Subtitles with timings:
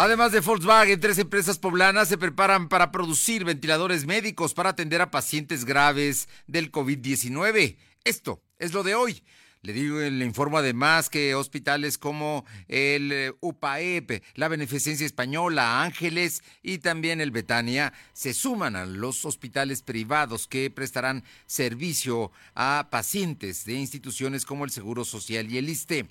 [0.00, 5.10] Además de Volkswagen, tres empresas poblanas se preparan para producir ventiladores médicos para atender a
[5.10, 7.76] pacientes graves del COVID-19.
[8.04, 9.24] Esto es lo de hoy.
[9.62, 16.44] Le digo, le informo además que hospitales como el eh, UPAEP, la Beneficencia Española, Ángeles
[16.62, 23.64] y también el Betania se suman a los hospitales privados que prestarán servicio a pacientes
[23.64, 26.06] de instituciones como el Seguro Social y el ISTE.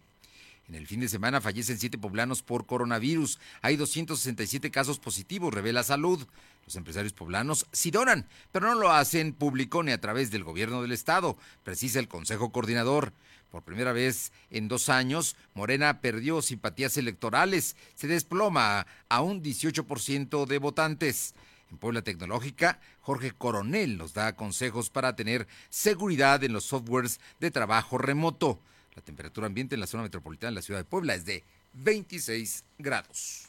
[0.67, 3.39] En el fin de semana fallecen siete poblanos por coronavirus.
[3.61, 6.27] Hay 267 casos positivos, revela salud.
[6.65, 10.81] Los empresarios poblanos sí donan, pero no lo hacen público ni a través del gobierno
[10.81, 13.13] del estado, precisa el Consejo Coordinador.
[13.49, 17.77] Por primera vez en dos años, Morena perdió simpatías electorales.
[17.95, 21.33] Se desploma a un 18% de votantes.
[21.71, 27.51] En Puebla Tecnológica, Jorge Coronel nos da consejos para tener seguridad en los softwares de
[27.51, 28.59] trabajo remoto.
[28.97, 32.63] La temperatura ambiente en la zona metropolitana de la ciudad de Puebla es de 26
[32.79, 33.45] grados.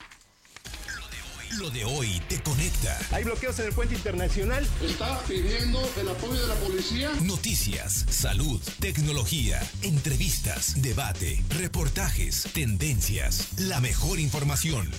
[1.57, 2.99] Lo de hoy te conecta.
[3.13, 4.69] Hay bloqueos en el puente internacional.
[4.83, 7.11] Está pidiendo el apoyo de la policía.
[7.23, 14.91] Noticias, salud, tecnología, entrevistas, debate, reportajes, tendencias, la mejor información.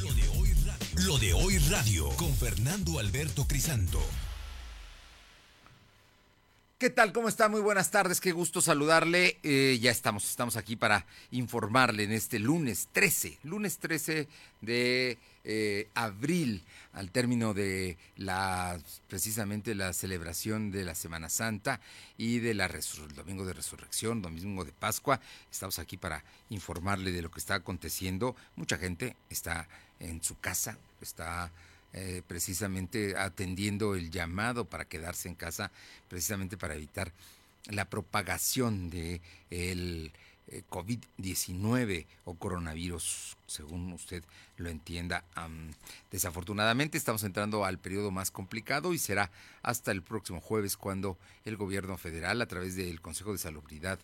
[0.00, 1.04] Lo de hoy radio.
[1.04, 4.00] Lo de hoy radio con Fernando Alberto Crisanto.
[6.78, 7.14] ¿Qué tal?
[7.14, 7.48] ¿Cómo está?
[7.48, 9.38] Muy buenas tardes, qué gusto saludarle.
[9.42, 14.28] Eh, ya estamos, estamos aquí para informarle en este lunes 13, lunes 13
[14.60, 21.80] de eh, abril, al término de la, precisamente la celebración de la Semana Santa
[22.18, 22.68] y de la
[23.14, 25.18] domingo de resurrección, domingo de Pascua.
[25.50, 28.36] Estamos aquí para informarle de lo que está aconteciendo.
[28.54, 29.66] Mucha gente está
[29.98, 31.50] en su casa, está
[31.98, 35.72] eh, precisamente atendiendo el llamado para quedarse en casa,
[36.08, 37.10] precisamente para evitar
[37.70, 40.12] la propagación de el
[40.48, 44.22] eh, COVID-19 o coronavirus, según usted
[44.58, 45.24] lo entienda.
[46.10, 49.30] desafortunadamente estamos entrando al periodo más complicado y será
[49.62, 51.16] hasta el próximo jueves cuando
[51.46, 53.98] el gobierno federal, a través del Consejo de Salubridad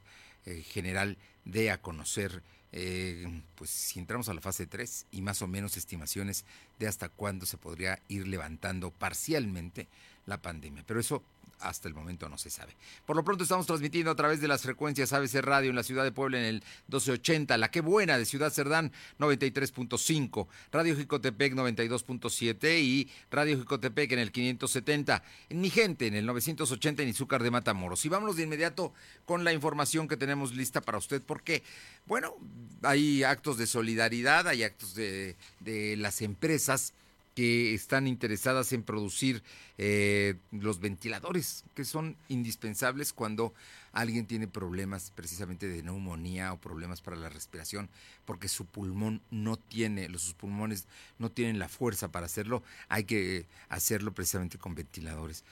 [0.46, 5.42] eh, General, dé a conocer eh, pues si entramos a la fase 3 y más
[5.42, 6.44] o menos estimaciones
[6.78, 9.88] de hasta cuándo se podría ir levantando parcialmente
[10.26, 10.82] la pandemia.
[10.86, 11.22] Pero eso
[11.62, 12.76] hasta el momento no se sabe.
[13.06, 16.04] Por lo pronto estamos transmitiendo a través de las frecuencias ABC Radio en la ciudad
[16.04, 16.54] de Puebla en el
[16.88, 24.18] 1280, La Qué Buena de Ciudad Cerdán 93.5, Radio Jicotepec 92.7 y Radio Jicotepec en
[24.18, 28.04] el 570, en Mi Gente en el 980 en Izúcar de Matamoros.
[28.04, 28.92] Y vámonos de inmediato
[29.24, 31.62] con la información que tenemos lista para usted porque,
[32.06, 32.34] bueno,
[32.82, 36.94] hay actos de solidaridad, hay actos de, de las empresas
[37.34, 39.42] que están interesadas en producir
[39.78, 43.54] eh, los ventiladores, que son indispensables cuando
[43.92, 47.88] alguien tiene problemas precisamente de neumonía o problemas para la respiración,
[48.24, 50.86] porque su pulmón no tiene, los sus pulmones
[51.18, 55.44] no tienen la fuerza para hacerlo, hay que hacerlo precisamente con ventiladores.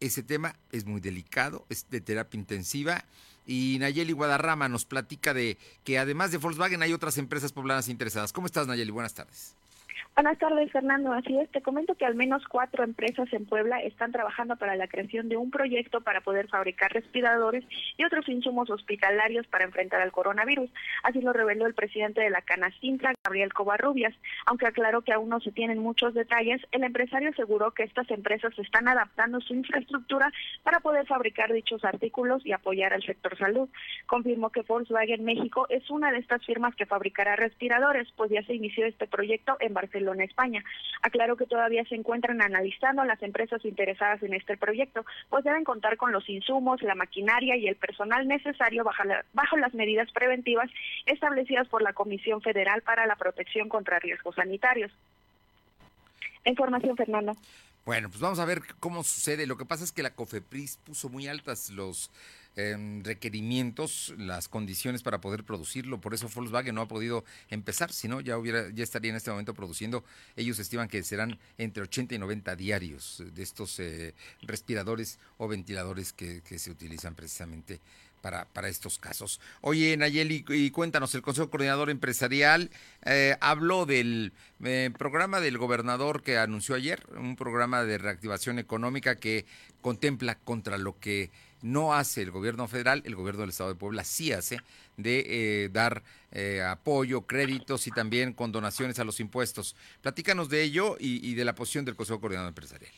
[0.00, 3.04] Ese tema es muy delicado, es de terapia intensiva.
[3.46, 8.32] Y Nayeli Guadarrama nos platica de que además de Volkswagen hay otras empresas poblanas interesadas.
[8.32, 8.90] ¿Cómo estás, Nayeli?
[8.90, 9.57] Buenas tardes.
[10.14, 11.12] Buenas tardes, Fernando.
[11.12, 14.88] Así es, te comento que al menos cuatro empresas en Puebla están trabajando para la
[14.88, 17.64] creación de un proyecto para poder fabricar respiradores
[17.96, 20.70] y otros insumos hospitalarios para enfrentar al coronavirus.
[21.02, 24.14] Así lo reveló el presidente de la Canacintra, Gabriel Covarrubias.
[24.46, 28.58] Aunque aclaró que aún no se tienen muchos detalles, el empresario aseguró que estas empresas
[28.58, 30.32] están adaptando su infraestructura
[30.62, 33.68] para poder fabricar dichos artículos y apoyar al sector salud.
[34.06, 38.54] Confirmó que Volkswagen México es una de estas firmas que fabricará respiradores, pues ya se
[38.54, 40.64] inició este proyecto en Barcelona en España.
[41.02, 45.96] Aclaró que todavía se encuentran analizando las empresas interesadas en este proyecto, pues deben contar
[45.96, 50.70] con los insumos, la maquinaria y el personal necesario bajo, bajo las medidas preventivas
[51.06, 54.92] establecidas por la Comisión Federal para la Protección contra Riesgos Sanitarios.
[56.44, 57.36] Información, Fernando.
[57.84, 59.46] Bueno, pues vamos a ver cómo sucede.
[59.46, 62.10] Lo que pasa es que la COFEPRIS puso muy altas los
[62.60, 66.00] Em, requerimientos, las condiciones para poder producirlo.
[66.00, 68.34] Por eso Volkswagen no ha podido empezar, si no, ya,
[68.74, 70.02] ya estaría en este momento produciendo.
[70.34, 74.12] Ellos estiman que serán entre 80 y 90 diarios de estos eh,
[74.42, 77.78] respiradores o ventiladores que, se utilizan precisamente
[78.22, 79.40] para, para, estos casos.
[79.60, 82.70] Oye, Nayeli, y cuéntanos, el Consejo Coordinador Empresarial
[83.04, 84.32] eh, habló del
[84.64, 89.46] eh, programa del gobernador que anunció ayer, un programa de reactivación económica que
[89.80, 91.30] contempla contra lo que
[91.62, 94.58] no hace el gobierno federal, el gobierno del Estado de Puebla sí hace,
[94.96, 96.02] de eh, dar
[96.32, 99.76] eh, apoyo, créditos y también condonaciones a los impuestos.
[100.00, 102.92] Platícanos de ello y, y de la posición del Consejo Coordinador Empresarial.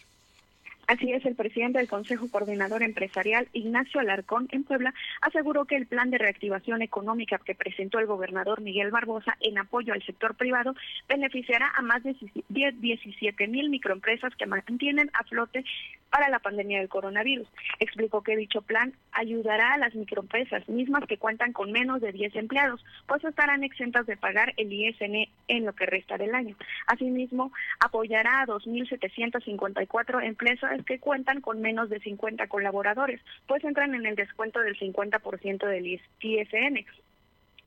[0.90, 5.86] Así es, el presidente del Consejo Coordinador Empresarial, Ignacio Alarcón, en Puebla, aseguró que el
[5.86, 10.74] plan de reactivación económica que presentó el gobernador Miguel Barbosa en apoyo al sector privado
[11.08, 12.16] beneficiará a más de
[12.48, 15.64] 17 mil microempresas que mantienen a flote
[16.10, 17.46] para la pandemia del coronavirus.
[17.78, 22.34] Explicó que dicho plan ayudará a las microempresas mismas que cuentan con menos de 10
[22.34, 26.56] empleados, pues estarán exentas de pagar el ISN en lo que resta del año.
[26.88, 34.06] Asimismo, apoyará a 2.754 empresas que cuentan con menos de 50 colaboradores, pues entran en
[34.06, 36.86] el descuento del 50% del ISN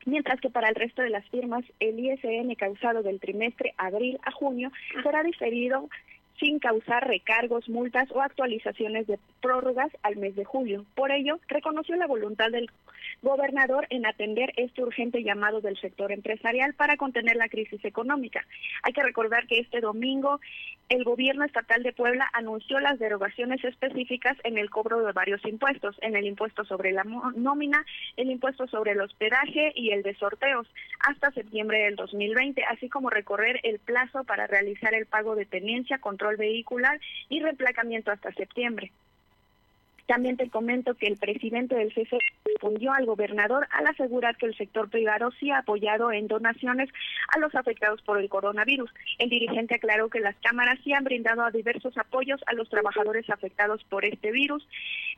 [0.05, 4.31] mientras que para el resto de las firmas el ISN causado del trimestre abril a
[4.31, 4.71] junio
[5.01, 5.89] será diferido
[6.39, 10.85] sin causar recargos, multas o actualizaciones de prórrogas al mes de julio.
[10.95, 12.69] Por ello, reconoció la voluntad del
[13.21, 18.45] gobernador en atender este urgente llamado del sector empresarial para contener la crisis económica.
[18.81, 20.41] Hay que recordar que este domingo
[20.93, 25.95] el gobierno estatal de Puebla anunció las derogaciones específicas en el cobro de varios impuestos,
[26.01, 27.83] en el impuesto sobre la nómina,
[28.15, 30.67] el impuesto sobre el hospedaje y el de sorteos,
[30.99, 35.97] hasta septiembre del 2020, así como recorrer el plazo para realizar el pago de tenencia,
[35.97, 38.91] control vehicular y reemplacamiento hasta septiembre.
[40.07, 44.57] También te comento que el presidente del CC respondió al gobernador al asegurar que el
[44.57, 46.89] sector privado sí ha apoyado en donaciones
[47.35, 48.93] a los afectados por el coronavirus.
[49.17, 53.29] El dirigente aclaró que las cámaras sí han brindado a diversos apoyos a los trabajadores
[53.29, 54.67] afectados por este virus,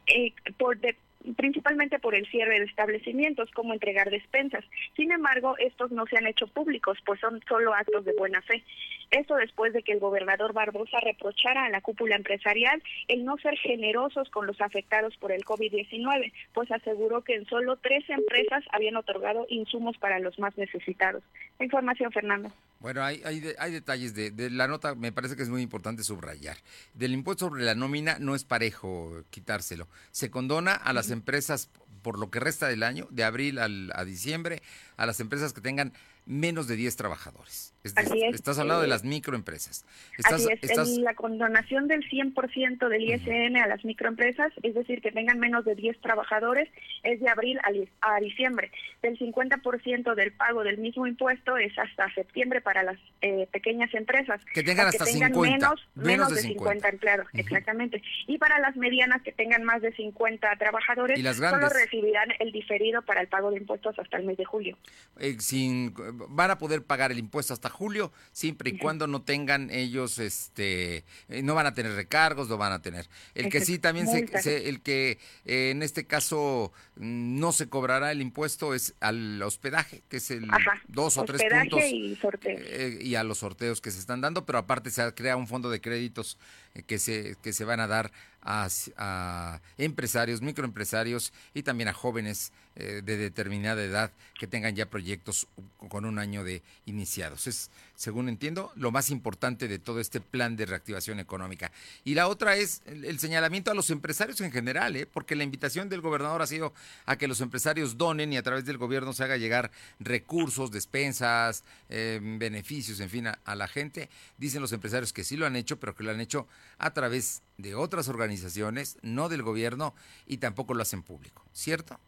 [0.08, 0.96] eh, por de,
[1.34, 4.64] principalmente por el cierre de establecimientos, como entregar despensas.
[4.96, 8.64] Sin embargo, estos no se han hecho públicos, pues son solo actos de buena fe.
[9.12, 13.58] Esto después de que el gobernador Barbosa reprochara a la cúpula empresarial el no ser
[13.58, 18.96] generosos con los afectados por el COVID-19, pues aseguró que en solo tres empresas habían
[18.96, 21.24] otorgado insumos para los más necesitados.
[21.60, 22.52] Información, Fernando.
[22.86, 26.56] Bueno, hay, hay, detalles de, de, la nota, me parece que es muy importante subrayar.
[26.94, 29.88] Del impuesto sobre la nómina no es parejo quitárselo.
[30.12, 31.72] Se condona a las empresas
[32.04, 34.62] por lo que resta del año, de abril al, a diciembre,
[34.98, 35.94] a las empresas que tengan
[36.26, 37.74] menos de 10 trabajadores.
[37.84, 39.86] Estás hablando de las microempresas.
[40.24, 45.40] así es, la condonación del 100% del ISN a las microempresas, es decir, que tengan
[45.40, 46.68] menos de 10 trabajadores,
[47.04, 47.60] es de abril
[48.02, 48.72] a, diciembre.
[49.04, 54.42] Del 50% del pago del mismo impuesto es hasta septiembre para las eh, pequeñas empresas.
[54.52, 55.40] Que tengan hasta 50.
[55.40, 58.02] Menos, menos, de 50, empleados, exactamente.
[58.26, 63.22] Y para las medianas que tengan más de 50 trabajadores, solo recibirán el diferido para
[63.22, 64.78] el pago de impuestos hasta el mes de julio.
[65.20, 65.94] Eh, sin
[66.30, 71.04] van a poder pagar el impuesto hasta julio, siempre y cuando no tengan ellos, este,
[71.30, 73.08] eh, no van a tener recargos, no van a tener.
[73.34, 78.12] El que sí también se, el que eh, en este caso mm, no se cobrará
[78.12, 80.48] el impuesto es al hospedaje, que es el
[80.88, 81.82] dos o tres puntos.
[81.84, 85.48] Y, eh, y a los sorteos que se están dando, pero aparte se crea un
[85.48, 86.38] fondo de créditos
[86.84, 88.12] que se, que se van a dar
[88.46, 95.48] a, empresarios, microempresarios y también a jóvenes eh, de determinada edad que tengan ya proyectos
[95.90, 97.48] con un año de iniciados.
[97.48, 101.72] Es, según entiendo, lo más importante de todo este plan de reactivación económica.
[102.04, 105.06] Y la otra es el, señalamiento a los empresarios en general, ¿eh?
[105.06, 106.74] porque la invitación del gobernador ha sido
[107.06, 111.64] a que los empresarios donen y a través del gobierno se haga llegar recursos, despensas,
[111.90, 114.10] eh, beneficios, en fin, a la gente.
[114.38, 117.42] Dicen los empresarios que sí lo han hecho, pero que lo han hecho a través
[117.58, 119.94] de otras organizaciones, no del gobierno,
[120.28, 122.00] y tampoco lo hacen público, ¿cierto?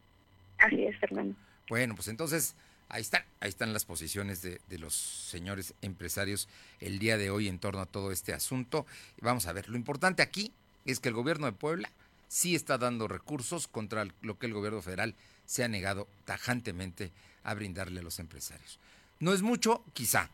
[0.58, 1.36] Así es, Fernando.
[1.70, 2.56] Bueno, pues entonces
[2.89, 6.48] ahí están, ahí están las posiciones de, los señores empresarios
[6.79, 8.86] el día de hoy en torno a todo este asunto.
[9.22, 10.51] Vamos a ver, lo importante aquí
[10.86, 11.91] es que el gobierno de Puebla
[12.27, 15.15] sí está dando recursos contra lo que el gobierno federal
[15.46, 17.12] se ha negado tajantemente
[17.44, 18.79] a brindarle a los empresarios.
[19.20, 20.29] No es mucho, quizá,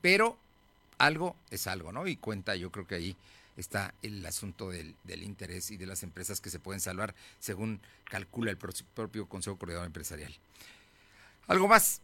[0.00, 0.38] pero
[0.98, 2.06] algo es algo, ¿no?
[2.06, 3.16] Y cuenta, yo creo que ahí
[3.56, 8.50] está el asunto del, interés y de las empresas que se pueden salvar, según calcula
[8.50, 10.34] el propio Consejo Coordinador Empresarial.
[11.48, 12.00] ¿Algo más?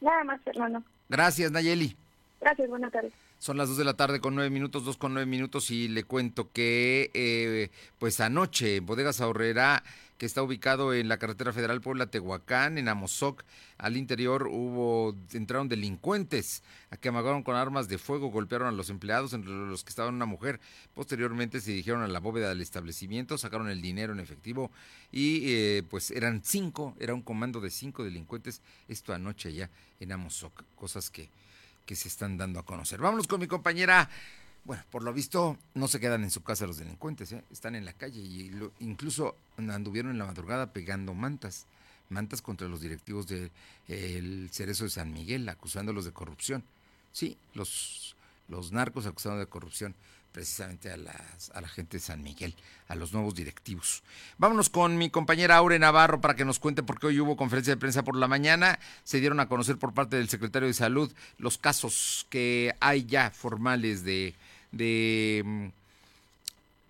[0.00, 0.82] Nada más, Fernando.
[1.08, 1.96] Gracias, Nayeli.
[2.40, 3.12] Gracias, buenas tardes.
[3.38, 6.04] Son las dos de la tarde con nueve minutos, dos con nueve minutos y le
[6.04, 9.82] cuento que eh, pues anoche en Bodegas Ahorrera
[10.18, 13.44] que está ubicado en la carretera federal Puebla-Tehuacán, en Amozoc.
[13.76, 18.88] Al interior hubo, entraron delincuentes a que amagaron con armas de fuego, golpearon a los
[18.88, 20.60] empleados, entre los que estaban una mujer.
[20.94, 24.70] Posteriormente se dirigieron a la bóveda del establecimiento, sacaron el dinero en efectivo
[25.12, 28.62] y eh, pues eran cinco, era un comando de cinco delincuentes.
[28.88, 29.68] Esto anoche ya
[30.00, 31.28] en Amozoc, cosas que,
[31.86, 33.00] que se están dando a conocer.
[33.00, 34.10] Vámonos con mi compañera
[34.66, 37.44] bueno, por lo visto no se quedan en su casa los delincuentes, ¿eh?
[37.52, 38.50] están en la calle y
[38.80, 41.66] incluso anduvieron en la madrugada pegando mantas,
[42.08, 43.52] mantas contra los directivos del
[43.86, 46.64] de, Cerezo de San Miguel, acusándolos de corrupción.
[47.12, 48.16] Sí, los,
[48.48, 49.94] los narcos acusados de corrupción.
[50.36, 52.54] Precisamente a, las, a la gente de San Miguel,
[52.88, 54.02] a los nuevos directivos.
[54.36, 57.72] Vámonos con mi compañera Aure Navarro para que nos cuente por qué hoy hubo conferencia
[57.72, 58.78] de prensa por la mañana.
[59.02, 63.30] Se dieron a conocer por parte del secretario de Salud los casos que hay ya
[63.30, 64.34] formales de,
[64.72, 65.66] de mm,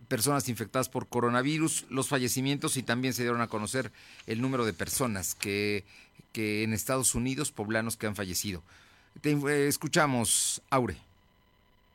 [0.08, 3.92] personas infectadas por coronavirus, los fallecimientos y también se dieron a conocer
[4.26, 5.84] el número de personas que,
[6.32, 8.64] que en Estados Unidos, poblanos que han fallecido.
[9.20, 11.05] Te, eh, escuchamos, Aure.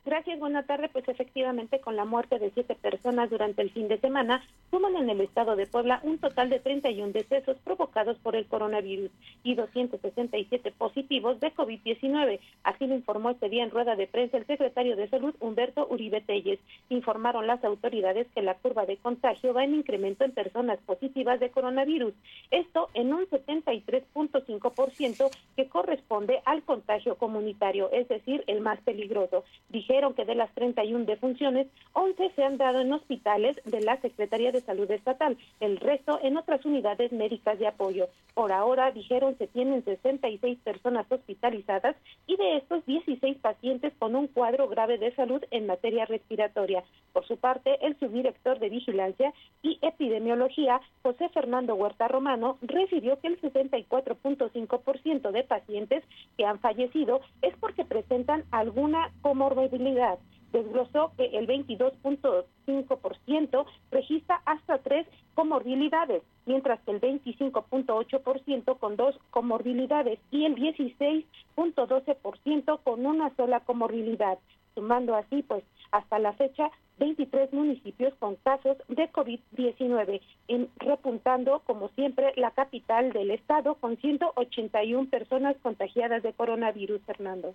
[0.04, 0.88] Gracias, buena tarde.
[0.88, 5.08] Pues efectivamente, con la muerte de siete personas durante el fin de semana, suman en
[5.08, 9.12] el estado de Puebla un total de 31 decesos provocados por el coronavirus
[9.44, 12.40] y 267 positivos de COVID-19.
[12.64, 16.20] Así lo informó este día en rueda de prensa el secretario de Salud, Humberto Uribe
[16.20, 16.58] Telles.
[16.88, 21.52] Informaron las autoridades que la curva de contagio va en incremento en personas positivas de
[21.52, 22.12] coronavirus.
[22.50, 29.44] Esto en un 73.5% que corresponde al contagio comunitario, es decir, el más peligroso.
[29.68, 34.00] Dije dijeron que de las 31 defunciones, 11 se han dado en hospitales de la
[34.00, 38.08] Secretaría de Salud Estatal, el resto en otras unidades médicas de apoyo.
[38.32, 41.94] Por ahora, dijeron, se tienen 66 personas hospitalizadas
[42.26, 46.84] y de estos 16 pacientes con un cuadro grave de salud en materia respiratoria.
[47.12, 53.28] Por su parte, el subdirector de Vigilancia y Epidemiología, José Fernando Huerta Romano, refirió que
[53.28, 56.02] el 64.5% de pacientes
[56.38, 59.81] que han fallecido es porque presentan alguna comorbilidad
[60.52, 70.18] Desglosó que el 22.5% registra hasta tres comorbilidades, mientras que el 25.8% con dos comorbilidades
[70.30, 74.38] y el 16.12% con una sola comorbilidad,
[74.74, 80.20] sumando así pues hasta la fecha 23 municipios con casos de COVID-19,
[80.76, 87.54] repuntando como siempre la capital del estado con 181 personas contagiadas de coronavirus, Fernando.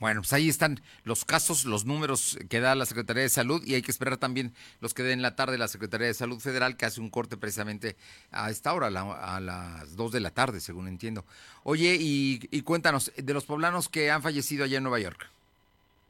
[0.00, 3.74] Bueno, pues ahí están los casos, los números que da la Secretaría de Salud y
[3.74, 6.86] hay que esperar también los que den la tarde la Secretaría de Salud Federal, que
[6.86, 7.96] hace un corte precisamente
[8.32, 11.24] a esta hora, a, las 2 de la tarde, según entiendo.
[11.62, 15.30] Oye, y, y cuéntanos, de los poblanos que han fallecido allá en Nueva York.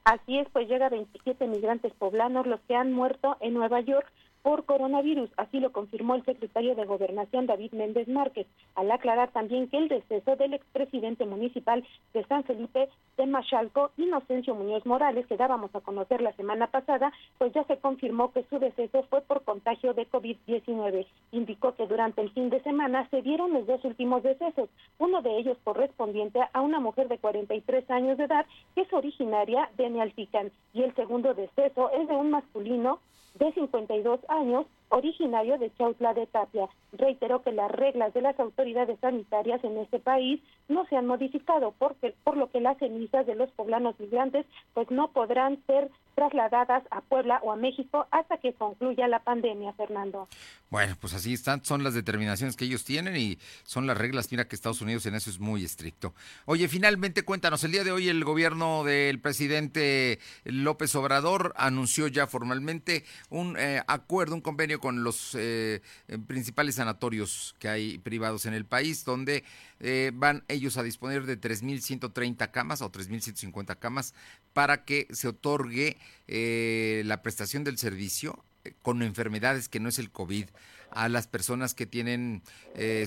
[0.05, 4.05] Así es, pues llega 27 migrantes poblanos los que han muerto en Nueva York
[4.45, 5.31] por coronavirus.
[5.37, 9.87] Así lo confirmó el secretario de Gobernación David Méndez Márquez, al aclarar también que el
[9.87, 11.83] deceso del expresidente municipal
[12.13, 12.87] de San Felipe
[13.17, 17.77] de Machalco, Inocencio Muñoz Morales, que dábamos a conocer la semana pasada, pues ya se
[17.77, 21.07] confirmó que su deceso fue por contagio de COVID-19.
[21.31, 25.39] Indicó que durante el fin de semana se dieron los dos últimos decesos, uno de
[25.39, 30.51] ellos correspondiente a una mujer de 43 años de edad que es originaria de Nealtican
[30.71, 32.99] y el segundo deceso es de un masculino
[33.35, 36.67] de 52 años, originario de Chautla de Tapia.
[36.93, 41.73] Reiteró que las reglas de las autoridades sanitarias en este país no se han modificado,
[41.77, 46.83] porque, por lo que las cenizas de los poblanos migrantes pues no podrán ser trasladadas
[46.91, 50.27] a Puebla o a México hasta que concluya la pandemia, Fernando.
[50.69, 54.31] Bueno, pues así están, son las determinaciones que ellos tienen y son las reglas.
[54.31, 56.13] Mira que Estados Unidos en eso es muy estricto.
[56.45, 62.27] Oye, finalmente cuéntanos, el día de hoy el gobierno del presidente López Obrador anunció ya
[62.27, 65.81] formalmente un eh, acuerdo, un convenio con los eh,
[66.27, 69.43] principales sanatorios que hay privados en el país, donde
[69.79, 74.13] eh, van ellos a disponer de 3.130 camas o 3.150 camas
[74.53, 79.97] para que se otorgue eh, la prestación del servicio eh, con enfermedades que no es
[79.97, 80.45] el COVID
[80.91, 82.43] a las personas que tienen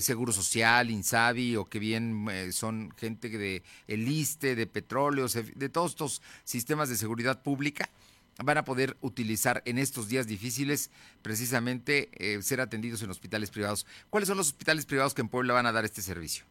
[0.01, 5.91] seguro social, INSABI o que bien son gente de el ISTE, de petróleos, de todos
[5.91, 7.89] estos sistemas de seguridad pública
[8.43, 10.89] van a poder utilizar en estos días difíciles
[11.21, 12.09] precisamente
[12.41, 13.85] ser atendidos en hospitales privados.
[14.09, 16.45] ¿Cuáles son los hospitales privados que en Puebla van a dar este servicio?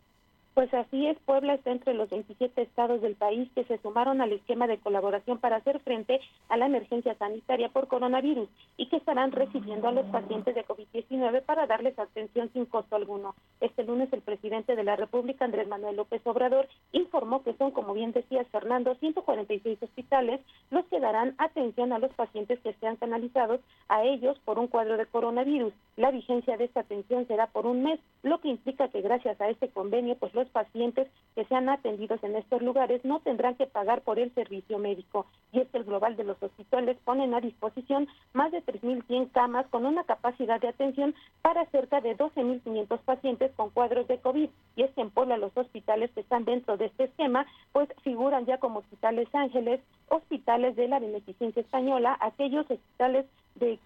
[0.59, 4.33] Pues así es, Puebla está entre los 27 estados del país que se sumaron al
[4.33, 9.31] esquema de colaboración para hacer frente a la emergencia sanitaria por coronavirus y que estarán
[9.31, 13.37] recibiendo a los pacientes de COVID-19 para darles atención sin costo alguno.
[13.61, 17.95] Este lunes el presidente de la República, Andrés Manuel López Obrador, informó que son, como
[17.95, 20.41] bien decía Fernando, 146 hospitales
[20.73, 24.97] los que darán atención a los pacientes que sean canalizados a ellos por un cuadro
[24.97, 25.73] de coronavirus.
[25.97, 29.51] La vigencia de esta atención será por un mes, lo que implica que gracias a
[29.51, 34.03] este convenio, pues los pacientes que sean atendidos en estos lugares no tendrán que pagar
[34.03, 35.27] por el servicio médico.
[35.53, 39.67] Y es que el global de los hospitales ponen a disposición más de 3.100 camas
[39.69, 44.51] con una capacidad de atención para cerca de 12.500 pacientes con cuadros de COVID.
[44.75, 48.45] Y es que en Puebla los hospitales que están dentro de este esquema pues figuran
[48.47, 53.78] ya como hospitales Ángeles, hospitales de la Beneficencia Española, aquellos hospitales de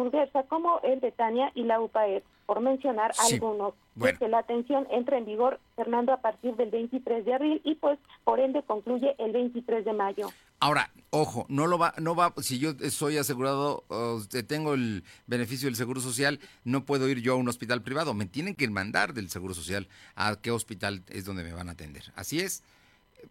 [0.00, 3.74] Murguerza como el de Tania y la UPAED, por mencionar algunos.
[3.94, 4.18] Bueno.
[4.28, 8.40] la atención entra en vigor, Fernando, a partir del 23 de abril y pues por
[8.40, 10.30] ende concluye el 23 de mayo.
[10.58, 13.84] Ahora, ojo, no lo va, no va, si yo soy asegurado,
[14.48, 18.24] tengo el beneficio del Seguro Social, no puedo ir yo a un hospital privado, me
[18.24, 22.04] tienen que mandar del Seguro Social a qué hospital es donde me van a atender.
[22.14, 22.62] Así es.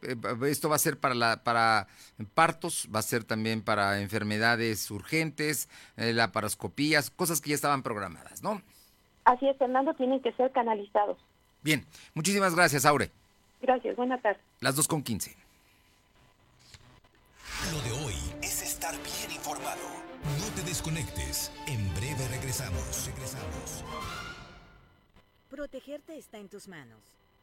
[0.01, 0.15] Eh,
[0.47, 1.87] esto va a ser para, la, para
[2.33, 8.43] partos, va a ser también para enfermedades urgentes, eh, laparoscopías, cosas que ya estaban programadas,
[8.43, 8.61] ¿no?
[9.25, 11.17] Así es, Fernando, tienen que ser canalizados.
[11.61, 13.11] Bien, muchísimas gracias, Aure.
[13.61, 14.39] Gracias, buena tarde.
[14.61, 15.35] Las dos con quince.
[17.73, 19.81] Lo de hoy es estar bien informado.
[20.39, 21.51] No te desconectes.
[21.67, 23.05] En breve regresamos.
[23.07, 23.83] Regresamos.
[25.49, 27.18] Protegerte está en tus manos.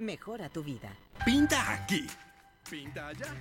[0.00, 0.88] Mejora tu vida.
[1.26, 2.06] Pinta aquí.
[2.70, 3.34] Pinta allá.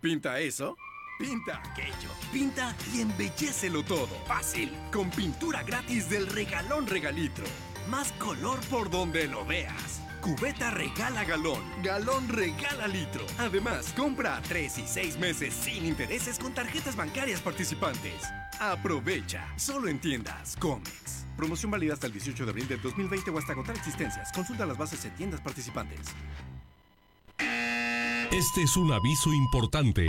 [0.00, 0.76] Pinta eso.
[1.18, 2.10] Pinta aquello.
[2.32, 4.14] Pinta y embellecelo todo.
[4.24, 4.70] Fácil.
[4.92, 7.44] Con pintura gratis del regalón regalitro.
[7.90, 10.05] Más color por donde lo veas.
[10.26, 13.24] Cubeta regala galón, galón regala litro.
[13.38, 18.24] Además, compra a 3 y 6 meses sin intereses con tarjetas bancarias participantes.
[18.58, 21.26] Aprovecha, solo en tiendas Comex.
[21.36, 24.32] Promoción válida hasta el 18 de abril del 2020 o hasta agotar existencias.
[24.32, 26.00] Consulta las bases en tiendas participantes.
[28.32, 30.08] Este es un aviso importante.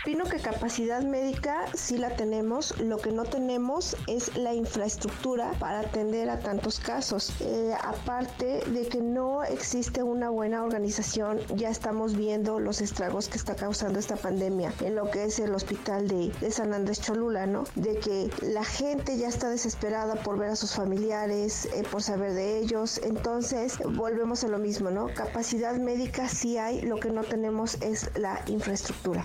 [0.03, 5.79] Opino que capacidad médica sí la tenemos, lo que no tenemos es la infraestructura para
[5.79, 7.33] atender a tantos casos.
[7.38, 13.38] Eh, aparte de que no existe una buena organización, ya estamos viendo los estragos que
[13.38, 17.62] está causando esta pandemia en lo que es el hospital de, San Andrés Cholula, ¿no?
[17.77, 22.33] De que la gente ya está desesperada por ver a sus familiares, eh, por saber
[22.33, 23.01] de ellos.
[23.05, 25.07] Entonces, volvemos a lo mismo, ¿no?
[25.15, 29.25] Capacidad médica sí hay, lo que no tenemos es la infraestructura.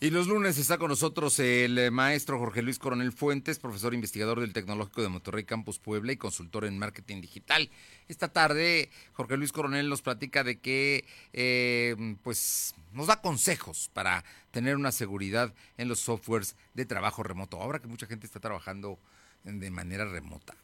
[0.00, 4.38] Y los lunes está con nosotros el eh, maestro Jorge Luis Coronel Fuentes, profesor investigador
[4.38, 7.68] del Tecnológico de Monterrey Campus Puebla y consultor en marketing digital.
[8.06, 14.22] Esta tarde Jorge Luis Coronel nos platica de que eh, pues nos da consejos para
[14.52, 17.60] tener una seguridad en los softwares de trabajo remoto.
[17.60, 19.00] Ahora que mucha gente está trabajando
[19.42, 20.54] de manera remota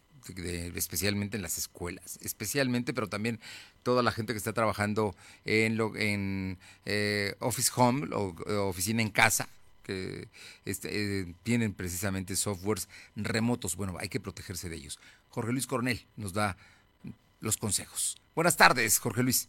[0.75, 3.41] especialmente en las escuelas, especialmente, pero también
[3.83, 8.35] toda la gente que está trabajando en, lo, en eh, Office Home o,
[8.69, 9.49] oficina en casa,
[9.83, 10.29] que
[10.65, 10.89] este,
[11.21, 13.77] eh, tienen precisamente softwares remotos.
[13.77, 14.99] Bueno, hay que protegerse de ellos.
[15.29, 16.57] Jorge Luis Cornell nos da
[17.41, 18.17] los consejos.
[18.35, 19.49] Buenas tardes, Jorge Luis.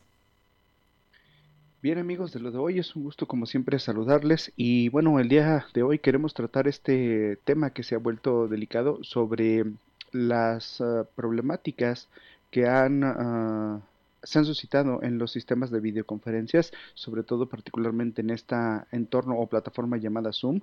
[1.86, 5.30] Bien amigos de lo de hoy, es un gusto como siempre saludarles y bueno, el
[5.30, 9.66] día de hoy queremos tratar este tema que se ha vuelto delicado sobre
[10.16, 12.08] las ah, problemáticas
[12.50, 13.82] que han ah,
[14.24, 18.56] se han suscitado en los sistemas de videoconferencias, sobre todo particularmente en este
[18.92, 20.62] entorno o plataforma llamada Zoom.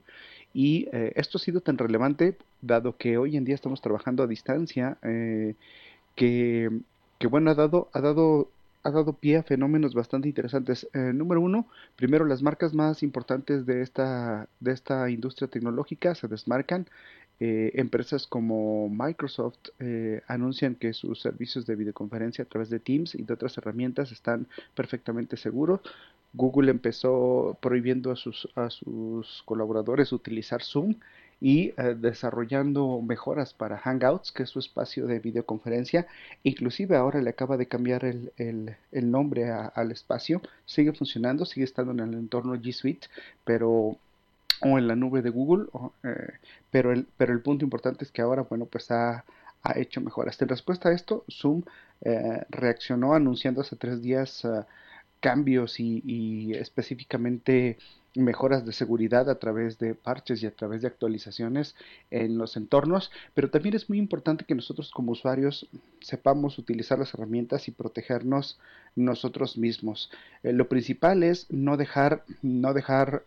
[0.52, 4.26] Y eh, esto ha sido tan relevante, dado que hoy en día estamos trabajando a
[4.26, 5.54] distancia, eh,
[6.16, 6.70] que,
[7.30, 8.48] bueno, ha dado, ha dado
[8.84, 10.88] ha dado pie a fenómenos bastante interesantes.
[10.92, 16.88] Número uno, primero las marcas más importantes de esta, de esta industria tecnológica se desmarcan.
[17.44, 23.16] Eh, empresas como Microsoft eh, anuncian que sus servicios de videoconferencia a través de Teams
[23.16, 25.80] y de otras herramientas están perfectamente seguros.
[26.34, 30.94] Google empezó prohibiendo a sus, a sus colaboradores utilizar Zoom
[31.40, 36.06] y eh, desarrollando mejoras para Hangouts, que es su espacio de videoconferencia.
[36.44, 40.40] Inclusive ahora le acaba de cambiar el, el, nombre al espacio.
[40.64, 43.08] Sigue funcionando, sigue estando en el entorno G Suite,
[43.44, 43.98] pero
[44.60, 45.66] o en la nube de Google,
[46.04, 46.32] eh,
[46.70, 49.24] pero, el, pero el punto importante es que ahora, bueno, pues ha,
[49.62, 50.40] ha hecho mejoras.
[50.42, 51.62] En respuesta a esto, Zoom
[52.02, 54.48] eh, reaccionó anunciando hace tres días eh,
[55.20, 57.78] cambios y, específicamente
[58.14, 61.74] mejoras de seguridad a través de parches y a través de actualizaciones
[62.10, 65.66] en los entornos, pero también es muy importante que nosotros como usuarios
[66.00, 68.58] sepamos utilizar las herramientas y protegernos
[68.96, 70.10] nosotros mismos.
[70.42, 73.22] lo principal es no dejar, no dejar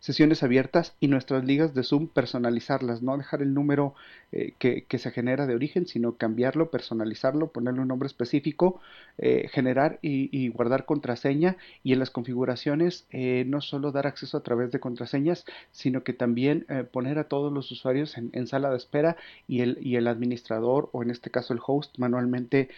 [0.00, 3.94] sesiones abiertas y nuestras ligas de Zoom personalizarlas, no dejar el número
[4.32, 8.80] eh, que, se genera de origen, sino cambiarlo, personalizarlo, ponerle un nombre específico,
[9.18, 14.42] eh, generar y, guardar contraseña y en las configuraciones eh, no solo dar acceso a
[14.42, 19.16] través de contraseñas, sino que también poner a todos los usuarios en, sala de espera
[19.48, 22.68] y el, y el administrador o en este caso el host manualmente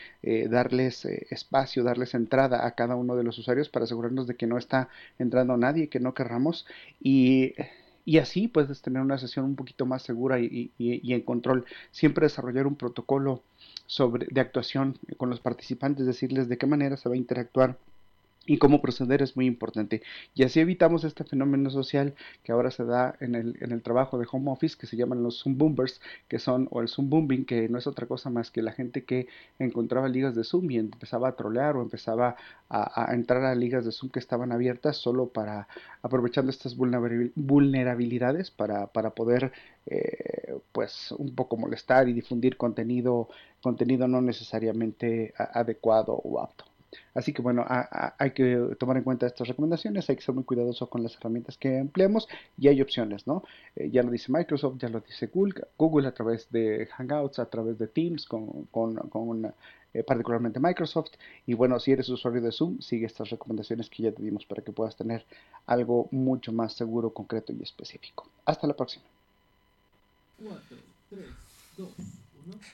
[0.48, 4.58] darles espacio, darles entrada a cada uno de los usuarios para asegurarnos de que no
[4.58, 6.66] está entrando nadie que no querramos
[7.00, 7.54] y,
[8.04, 11.64] y así puedes tener una sesión un poquito más segura y, y, en control.
[11.90, 13.42] Siempre desarrollar un protocolo
[13.86, 17.78] sobre, de actuación con los participantes, decirles de qué manera se va a interactuar
[18.46, 20.02] y cómo proceder es muy importante.
[20.34, 24.18] Y así evitamos este fenómeno social que ahora se da en el, en el trabajo
[24.18, 27.44] de home office que se llaman los Zoom Boomers, que son, o el Zoom Booming,
[27.44, 29.28] que no es otra cosa más que la gente que
[29.58, 32.36] encontraba ligas de Zoom y empezaba a trolear o empezaba
[32.68, 35.68] a, entrar a ligas de Zoom que estaban abiertas solo para,
[36.02, 39.52] aprovechando estas vulnerabilidades para, para poder,
[39.86, 43.28] eh, pues, un poco molestar y difundir contenido,
[43.60, 46.71] contenido no necesariamente adecuado o apto.
[47.14, 50.88] Así que bueno, hay que tomar en cuenta estas recomendaciones, hay que ser muy cuidadoso
[50.88, 53.44] con las herramientas que empleemos y hay opciones, ¿no?
[53.76, 57.46] Eh, ya lo dice Microsoft, ya lo dice Google, Google a través de Hangouts, a
[57.46, 59.52] través de Teams, con, con, con
[59.94, 61.12] eh, particularmente Microsoft.
[61.46, 64.62] Y bueno, si eres usuario de Zoom, sigue estas recomendaciones que ya te dimos para
[64.62, 65.26] que puedas tener
[65.66, 68.26] algo mucho más seguro, concreto y específico.
[68.46, 69.04] Hasta la próxima.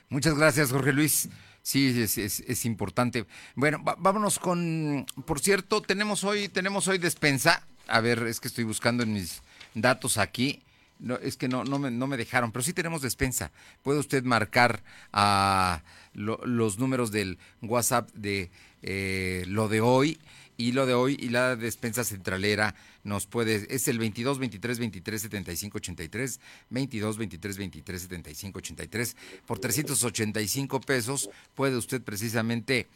[0.09, 1.29] Muchas gracias, Jorge Luis.
[1.69, 3.27] Sí, es, es, importante.
[3.53, 7.61] Bueno, vámonos con, por cierto, tenemos hoy, tenemos hoy despensa.
[7.87, 9.43] A ver, es que estoy buscando en mis
[9.75, 10.63] datos aquí.
[10.97, 13.51] No, es que no, no, me, no me dejaron, pero sí tenemos despensa.
[13.83, 14.81] Puede usted marcar
[15.13, 15.83] a
[16.15, 18.49] los números del WhatsApp de
[18.81, 20.19] eh, lo de hoy
[20.59, 25.21] y lo de hoy y la despensa centralera nos puede, es el 22 23 23
[25.21, 29.17] 75 83, 22 23 23 75 83,
[29.47, 32.87] por 385 pesos puede usted precisamente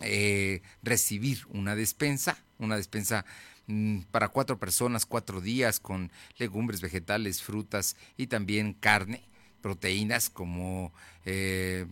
[0.00, 3.26] eh, recibir una despensa, una despensa
[3.66, 9.22] mm, para cuatro personas, cuatro días, con legumbres, vegetales, frutas y también carne,
[9.60, 10.90] proteínas como
[11.26, 11.84] eh,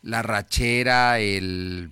[0.00, 1.90] la rachera, el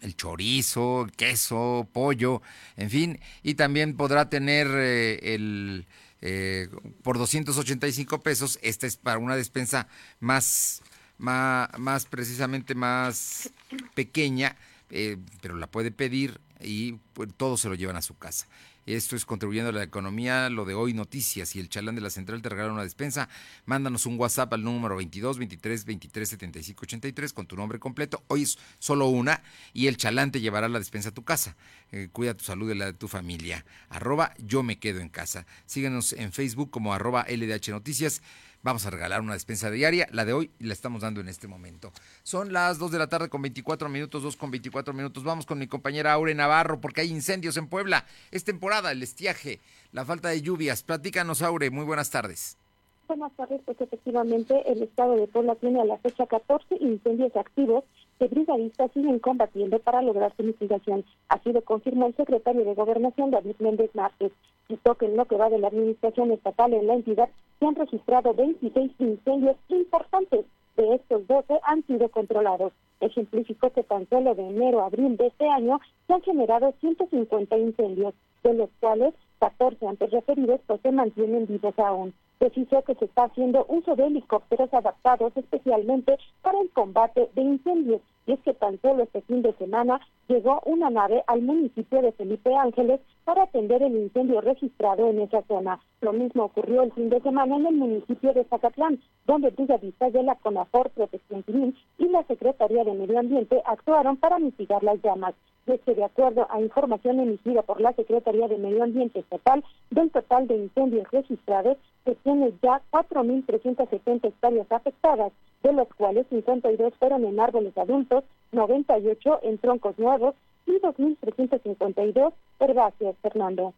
[0.00, 2.42] el chorizo, queso, pollo,
[2.76, 5.86] en fin, y también podrá tener eh, el
[6.20, 6.68] eh,
[7.02, 9.86] por 285 pesos, esta es para una despensa
[10.18, 10.82] más,
[11.16, 13.50] más, más precisamente más
[13.94, 14.56] pequeña,
[14.90, 18.46] eh, pero la puede pedir y pues, todo se lo llevan a su casa.
[18.94, 22.08] Esto es contribuyendo a la economía, lo de hoy noticias y el chalán de la
[22.08, 23.28] central te regala una despensa.
[23.66, 28.24] Mándanos un WhatsApp al número 22 23 23 75 83 con tu nombre completo.
[28.28, 29.42] Hoy es solo una
[29.74, 31.54] y el chalán te llevará la despensa a tu casa.
[31.92, 33.66] Eh, cuida tu salud y la de tu familia.
[33.90, 35.44] Arroba yo me quedo en casa.
[35.66, 38.22] Síguenos en Facebook como arroba LDH Noticias
[38.62, 41.92] Vamos a regalar una despensa diaria, la de hoy la estamos dando en este momento.
[42.24, 45.22] Son las 2 de la tarde con 24 minutos, 2 con 24 minutos.
[45.22, 48.04] Vamos con mi compañera Aure Navarro porque hay incendios en Puebla.
[48.32, 49.60] Es temporada, el estiaje,
[49.92, 50.82] la falta de lluvias.
[50.82, 52.58] Platícanos, Aure, muy buenas tardes.
[53.06, 57.84] Buenas tardes, pues efectivamente el estado de Puebla tiene a la fecha 14 incendios activos
[58.18, 61.04] que brigadistas siguen combatiendo para lograr su mitigación.
[61.28, 64.32] Así lo confirmó el secretario de Gobernación, David Méndez Márquez.
[64.66, 67.28] Citó que en lo que va de la administración estatal en la entidad
[67.58, 70.44] se han registrado 26 incendios importantes
[70.76, 72.72] de estos 12 han sido controlados.
[73.00, 77.58] Ejemplificó que tan solo de enero a abril de este año se han generado 150
[77.58, 82.14] incendios, de los cuales 14 antes referidos pues se mantienen vivos aún.
[82.38, 88.00] Precisó que se está haciendo uso de helicópteros adaptados especialmente para el combate de incendios.
[88.28, 92.12] Y es que tan solo este fin de semana llegó una nave al municipio de
[92.12, 95.80] Felipe Ángeles para atender el incendio registrado en esa zona.
[96.02, 100.22] Lo mismo ocurrió el fin de semana en el municipio de Zacatlán, donde brigadistas de
[100.22, 105.34] la CONAFOR Protección Civil y la Secretaría de Medio Ambiente actuaron para mitigar las llamas.
[105.66, 109.64] Y es que de acuerdo a información emitida por la Secretaría de Medio Ambiente Estatal,
[109.90, 116.94] del total de incendios registrados, se tiene ya 4.370 hectáreas afectadas, de los cuales 52
[116.98, 120.34] fueron en árboles adultos, 98 en troncos nuevos
[120.66, 123.74] y 2.352 herbáceas, Fernando.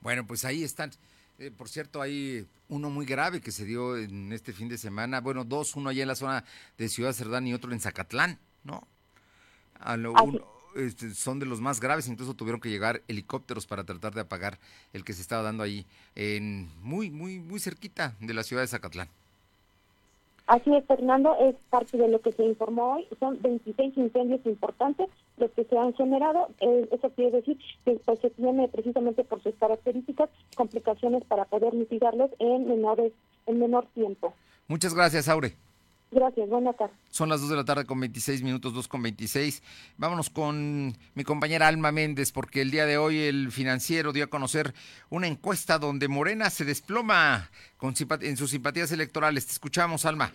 [0.00, 0.90] Bueno, pues ahí están.
[1.38, 5.20] Eh, por cierto, hay uno muy grave que se dio en este fin de semana.
[5.20, 6.44] Bueno, dos, uno allá en la zona
[6.76, 8.86] de Ciudad Cerdán y otro en Zacatlán, ¿no?
[9.78, 13.84] A lo, uno, este, son de los más graves, incluso tuvieron que llegar helicópteros para
[13.84, 14.58] tratar de apagar
[14.92, 18.68] el que se estaba dando ahí, en muy, muy, muy cerquita de la ciudad de
[18.68, 19.08] Zacatlán.
[20.48, 23.06] Así es, Fernando, es parte de lo que se informó hoy.
[23.20, 26.48] Son 26 incendios importantes los que se han generado.
[26.60, 31.74] Eh, eso quiere decir que pues, se tiene precisamente por sus características complicaciones para poder
[31.74, 33.12] mitigarlos en menores
[33.46, 34.32] en menor tiempo.
[34.68, 35.52] Muchas gracias, Aure.
[36.10, 36.96] Gracias, buenas tardes.
[37.10, 39.62] Son las 2 de la tarde con 26 minutos, 2 con 26.
[39.98, 44.28] Vámonos con mi compañera Alma Méndez, porque el día de hoy el financiero dio a
[44.28, 44.72] conocer
[45.10, 49.46] una encuesta donde Morena se desploma con en sus simpatías electorales.
[49.46, 50.32] Te escuchamos, Alma.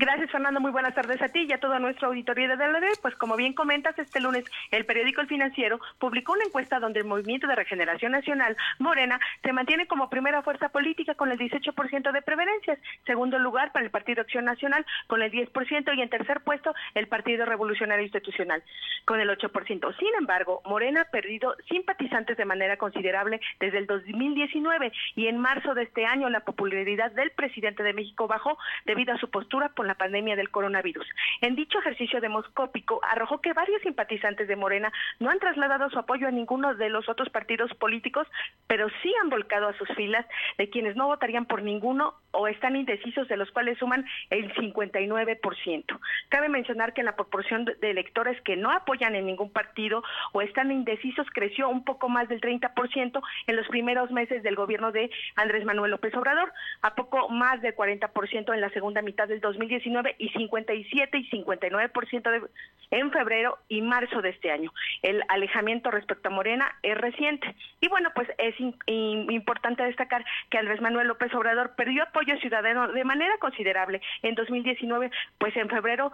[0.00, 0.60] Gracias, Fernando.
[0.60, 3.00] Muy buenas tardes a ti y a toda nuestra auditoría de DLD.
[3.02, 7.04] Pues como bien comentas, este lunes el periódico El Financiero publicó una encuesta donde el
[7.04, 12.22] Movimiento de Regeneración Nacional, Morena, se mantiene como primera fuerza política con el 18% de
[12.22, 16.72] preferencias, segundo lugar para el Partido Acción Nacional con el 10% y en tercer puesto
[16.94, 18.62] el Partido Revolucionario Institucional
[19.04, 19.98] con el 8%.
[19.98, 25.74] Sin embargo, Morena ha perdido simpatizantes de manera considerable desde el 2019 y en marzo
[25.74, 29.87] de este año la popularidad del presidente de México bajó debido a su postura por
[29.88, 31.06] la pandemia del coronavirus.
[31.40, 36.28] En dicho ejercicio demoscópico arrojó que varios simpatizantes de Morena no han trasladado su apoyo
[36.28, 38.26] a ninguno de los otros partidos políticos,
[38.66, 40.26] pero sí han volcado a sus filas
[40.58, 45.98] de quienes no votarían por ninguno o están indecisos, de los cuales suman el 59%.
[46.28, 50.70] Cabe mencionar que la proporción de electores que no apoyan en ningún partido o están
[50.70, 55.64] indecisos creció un poco más del 30% en los primeros meses del gobierno de Andrés
[55.64, 60.28] Manuel López Obrador, a poco más del 40% en la segunda mitad del 2019 y
[60.30, 62.42] 57 y 59% de,
[62.90, 64.72] en febrero y marzo de este año.
[65.02, 67.54] El alejamiento respecto a Morena es reciente.
[67.80, 73.04] Y bueno, pues es importante destacar que Andrés Manuel López Obrador perdió apoyo ciudadano de
[73.04, 76.12] manera considerable en 2019, pues en febrero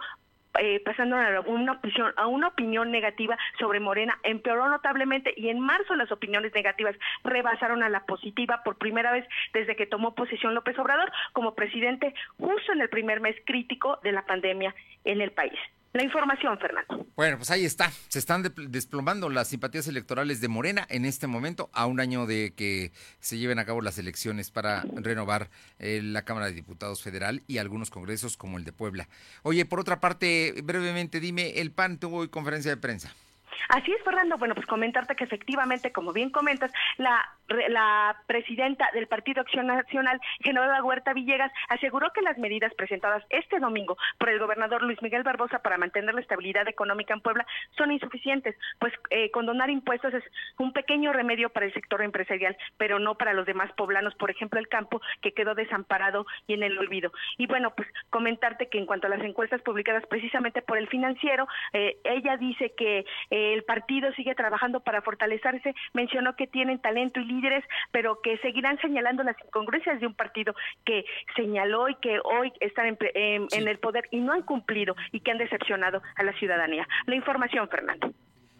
[0.59, 5.59] eh, pasando a una, opinión, a una opinión negativa sobre Morena, empeoró notablemente y en
[5.59, 10.53] marzo las opiniones negativas rebasaron a la positiva por primera vez desde que tomó posesión
[10.55, 15.31] López Obrador como presidente justo en el primer mes crítico de la pandemia en el
[15.31, 15.57] país
[15.95, 17.05] la información, Fernando.
[17.15, 17.89] Bueno, pues ahí está.
[18.09, 22.53] Se están desplomando las simpatías electorales de Morena en este momento, a un año de
[22.55, 27.43] que se lleven a cabo las elecciones para renovar eh, la Cámara de Diputados Federal
[27.47, 29.07] y algunos congresos como el de Puebla.
[29.43, 33.13] Oye, por otra parte, brevemente, dime, el PAN tuvo hoy conferencia de prensa.
[33.69, 34.37] Así es, Fernando.
[34.37, 40.19] Bueno, pues comentarte que efectivamente, como bien comentas, la, la presidenta del Partido Acción Nacional,
[40.39, 45.23] Genoveva Huerta Villegas, aseguró que las medidas presentadas este domingo por el gobernador Luis Miguel
[45.23, 47.45] Barbosa para mantener la estabilidad económica en Puebla
[47.77, 50.23] son insuficientes, pues eh, condonar impuestos es
[50.57, 54.59] un pequeño remedio para el sector empresarial, pero no para los demás poblanos, por ejemplo,
[54.59, 57.11] el campo, que quedó desamparado y en el olvido.
[57.37, 61.47] Y bueno, pues comentarte que en cuanto a las encuestas publicadas precisamente por el financiero,
[61.73, 67.19] eh, ella dice que eh, el partido sigue trabajando para fortalecerse, mencionó que tienen talento
[67.19, 70.53] y líderes, pero que seguirán señalando las incongruencias de un partido
[70.85, 75.19] que señaló y que hoy están en, en el poder y no han cumplido y
[75.19, 76.87] que han decepcionado a la ciudadanía.
[77.05, 78.11] La información, Fernando.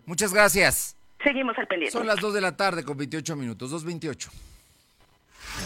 [0.06, 0.98] Muchas gracias.
[1.24, 1.92] Seguimos al pendiente.
[1.92, 4.32] Son las 2 de la tarde con 28 minutos, 2.28.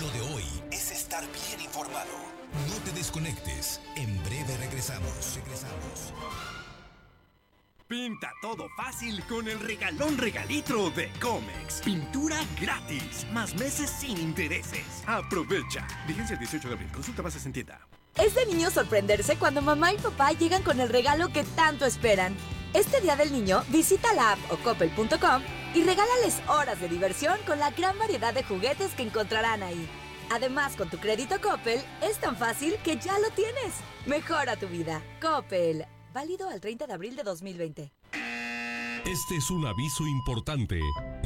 [0.01, 2.11] Lo de hoy es estar bien informado.
[2.67, 3.81] No te desconectes.
[3.95, 5.35] En breve regresamos.
[5.35, 6.08] Regresamos.
[7.89, 11.81] Pinta todo fácil con el regalón regalitro de Comex.
[11.83, 15.03] Pintura gratis, más meses sin intereses.
[15.07, 15.87] Aprovecha.
[16.07, 16.91] Vigencia el 18 de abril.
[16.91, 17.53] Consulta bases en.
[18.15, 22.35] Es de niño sorprenderse cuando mamá y papá llegan con el regalo que tanto esperan.
[22.75, 25.41] Este Día del Niño, visita la app o coppel.com
[25.73, 29.89] y regálales horas de diversión con la gran variedad de juguetes que encontrarán ahí.
[30.29, 33.73] Además, con tu crédito Coppel, es tan fácil que ya lo tienes.
[34.05, 35.01] Mejora tu vida.
[35.19, 35.87] Coppel.
[36.13, 37.91] Válido al 30 de abril de 2020.
[39.05, 40.79] Este es un aviso importante.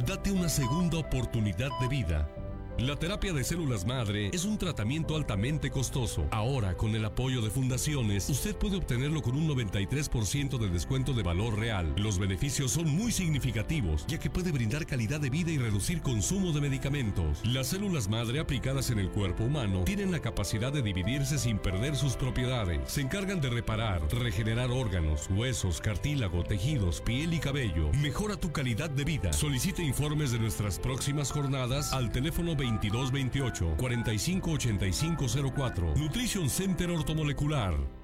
[0.06, 2.30] Date una segunda oportunidad de vida.
[2.80, 6.26] La terapia de células madre es un tratamiento altamente costoso.
[6.32, 11.22] Ahora, con el apoyo de fundaciones, usted puede obtenerlo con un 93% de descuento de
[11.22, 11.94] valor real.
[11.98, 16.52] Los beneficios son muy significativos, ya que puede brindar calidad de vida y reducir consumo
[16.52, 17.46] de medicamentos.
[17.46, 21.96] Las células madre aplicadas en el cuerpo humano tienen la capacidad de dividirse sin perder
[21.96, 22.92] sus propiedades.
[22.92, 27.92] Se encargan de reparar, regenerar órganos, huesos, cartílago, tejidos, piel y cabello.
[28.02, 29.32] Mejora tu calidad de vida.
[29.32, 35.94] Solicite informes de nuestras próximas jornadas al teléfono 2228 458504.
[35.96, 38.03] Nutrition Center Ortomolecular.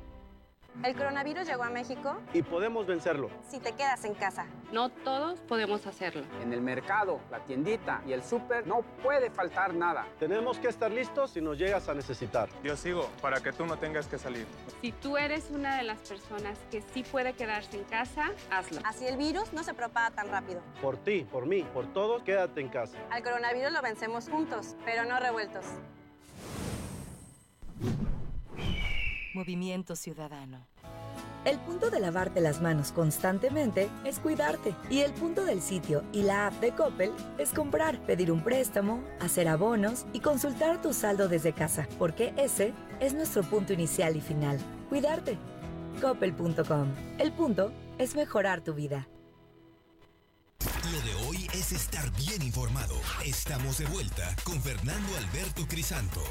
[0.83, 3.29] El coronavirus llegó a México y podemos vencerlo.
[3.49, 4.45] si te quedas en casa.
[4.71, 6.23] No todos podemos hacerlo.
[6.41, 10.07] En el mercado, la tiendita y el súper no puede faltar nada.
[10.19, 12.47] Tenemos que estar listos si nos llegas a necesitar.
[12.63, 14.45] Yo sigo para que tú no tengas que salir.
[14.81, 18.79] Si tú eres una de las personas que sí puede quedarse en casa, hazlo.
[18.85, 20.61] Así el virus no se propaga tan rápido.
[20.81, 22.97] Por ti, por mí, por todos, quédate en casa.
[23.09, 25.65] Al coronavirus lo vencemos juntos, pero no revueltos.
[29.33, 30.67] Movimiento Ciudadano.
[31.45, 34.75] El punto de lavarte las manos constantemente es cuidarte.
[34.89, 39.01] Y el punto del sitio y la app de Coppel es comprar, pedir un préstamo,
[39.21, 44.21] hacer abonos y consultar tu saldo desde casa, porque ese es nuestro punto inicial y
[44.21, 44.59] final.
[44.89, 45.37] Cuidarte.
[46.01, 46.93] Coppel.com.
[47.17, 49.07] El punto es mejorar tu vida.
[50.91, 52.95] Lo de hoy es estar bien informado.
[53.23, 56.21] Estamos de vuelta con Fernando Alberto Crisanto.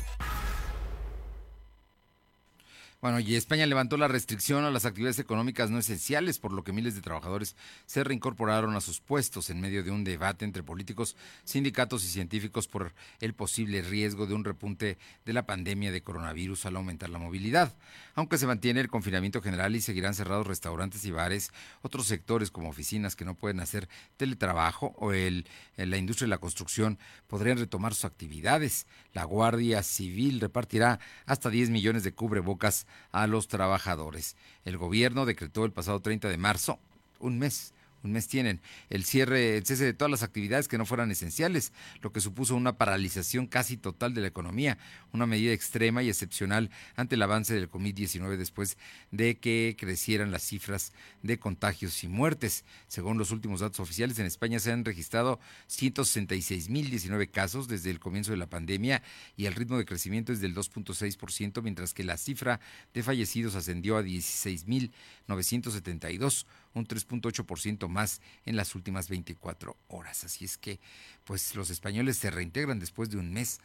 [3.01, 6.73] Bueno, y España levantó la restricción a las actividades económicas no esenciales, por lo que
[6.73, 7.55] miles de trabajadores
[7.87, 12.67] se reincorporaron a sus puestos en medio de un debate entre políticos, sindicatos y científicos
[12.67, 17.21] por el posible riesgo de un repunte de la pandemia de coronavirus al aumentar la
[17.21, 17.73] movilidad.
[18.19, 21.53] Aunque se mantiene el confinamiento general y seguirán cerrados restaurantes y bares,
[21.83, 26.39] otros sectores como oficinas que no pueden hacer teletrabajo o el, la industria de la
[26.39, 28.89] construcción podrían retomar sus actividades.
[29.13, 34.35] La Guardia Civil repartirá hasta 10 millones de cubrebocas a los trabajadores.
[34.65, 36.81] El gobierno decretó el pasado 30 de marzo,
[37.21, 37.73] un mes,
[38.09, 41.73] un mes tienen, el cierre, el cese de todas las actividades que no fueran esenciales,
[42.03, 44.79] lo que supuso una paralización casi total de la economía,
[45.13, 48.77] una medida extrema y excepcional ante el avance del COVID-19 después
[49.11, 50.93] de que crecieran las cifras
[51.23, 52.65] de contagios y muertes.
[52.89, 58.33] Según los últimos datos oficiales, en España se han registrado 166.019 casos desde el comienzo
[58.33, 59.03] de la pandemia
[59.37, 62.61] y el ritmo de crecimiento es del 2.6%, mientras que la cifra
[62.95, 66.47] de fallecidos ascendió a 16.972,
[66.79, 70.25] un 3.8% más en las últimas 24 horas.
[70.25, 70.81] Así es que,
[71.25, 73.61] pues los españoles se reintegran después de un mes.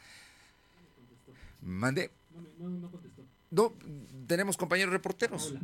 [1.62, 2.10] Mande.
[3.50, 3.72] No,
[4.26, 5.54] tenemos compañeros reporteros.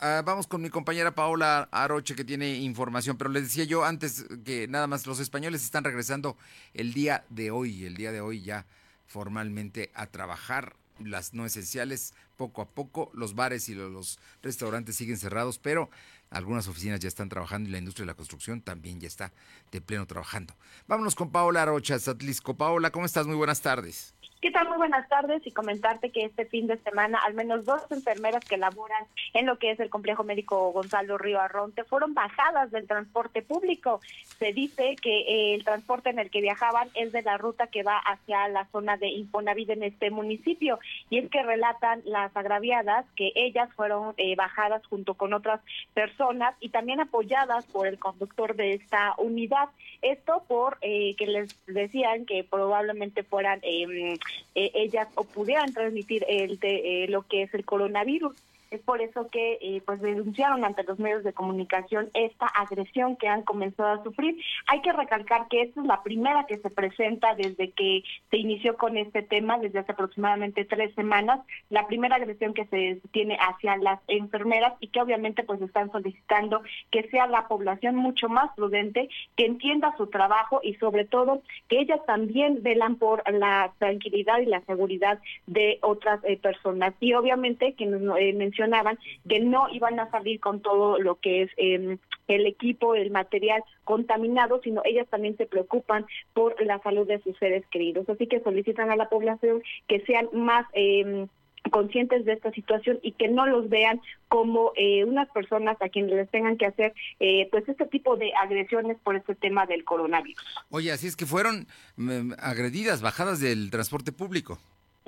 [0.00, 4.26] Ah, vamos con mi compañera Paola Aroche que tiene información, pero les decía yo antes
[4.44, 6.36] que nada más los españoles están regresando
[6.72, 8.64] el día de hoy, el día de hoy ya
[9.08, 15.16] formalmente a trabajar las no esenciales poco a poco, los bares y los restaurantes siguen
[15.16, 15.90] cerrados, pero
[16.30, 19.32] algunas oficinas ya están trabajando y la industria de la construcción también ya está
[19.72, 20.54] de pleno trabajando.
[20.86, 22.56] Vámonos con Paola Arocha, Satlisco.
[22.56, 23.26] Paola, ¿cómo estás?
[23.26, 24.14] Muy buenas tardes.
[24.40, 24.68] ¿Qué tal?
[24.68, 28.56] Muy buenas tardes y comentarte que este fin de semana al menos dos enfermeras que
[28.56, 33.42] laboran en lo que es el complejo médico Gonzalo Río Arronte fueron bajadas del transporte
[33.42, 34.00] público.
[34.38, 37.82] Se dice que eh, el transporte en el que viajaban es de la ruta que
[37.82, 40.78] va hacia la zona de Infonavit en este municipio
[41.10, 45.60] y es que relatan las agraviadas que ellas fueron eh, bajadas junto con otras
[45.94, 49.68] personas y también apoyadas por el conductor de esta unidad.
[50.00, 54.16] Esto por eh, que les decían que probablemente fueran eh,
[54.54, 58.34] eh, ellas o pudieran transmitir el de, eh, lo que es el coronavirus.
[58.70, 63.26] Es por eso que eh, pues denunciaron ante los medios de comunicación esta agresión que
[63.26, 64.36] han comenzado a sufrir.
[64.66, 68.76] Hay que recalcar que esta es la primera que se presenta desde que se inició
[68.76, 73.76] con este tema, desde hace aproximadamente tres semanas, la primera agresión que se tiene hacia
[73.78, 79.08] las enfermeras y que obviamente pues están solicitando que sea la población mucho más prudente,
[79.36, 84.46] que entienda su trabajo y sobre todo que ellas también velan por la tranquilidad y
[84.46, 86.92] la seguridad de otras eh, personas.
[87.00, 91.42] Y obviamente que nos eh, mencionaban que no iban a salir con todo lo que
[91.42, 97.06] es eh, el equipo, el material contaminado, sino ellas también se preocupan por la salud
[97.06, 98.08] de sus seres queridos.
[98.08, 100.66] Así que solicitan a la población que sean más...
[100.72, 101.26] Eh,
[101.70, 106.12] conscientes de esta situación y que no los vean como eh, unas personas a quienes
[106.12, 110.42] les tengan que hacer eh, pues este tipo de agresiones por este tema del coronavirus.
[110.70, 111.66] Oye, así es que fueron
[111.96, 114.58] mm, agredidas, bajadas del transporte público.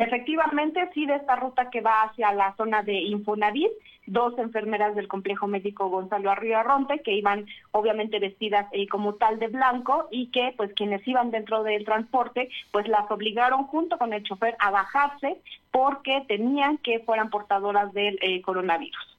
[0.01, 3.70] Efectivamente, sí, de esta ruta que va hacia la zona de Infonavit,
[4.07, 9.38] dos enfermeras del complejo médico Gonzalo Arriba Ronte, que iban obviamente vestidas eh, como tal
[9.38, 14.14] de blanco y que pues quienes iban dentro del transporte pues las obligaron junto con
[14.14, 15.36] el chofer a bajarse
[15.70, 19.18] porque tenían que fueran portadoras del eh, coronavirus.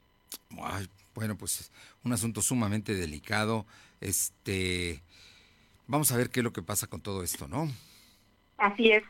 [1.13, 1.71] bueno, pues
[2.03, 3.67] un asunto sumamente delicado.
[3.99, 5.03] Este,
[5.85, 7.67] vamos a ver qué es lo que pasa con todo esto, ¿no?
[8.57, 9.03] Así es.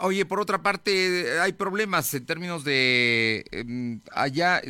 [0.00, 4.62] Oye, por otra parte, hay problemas en términos de em, allá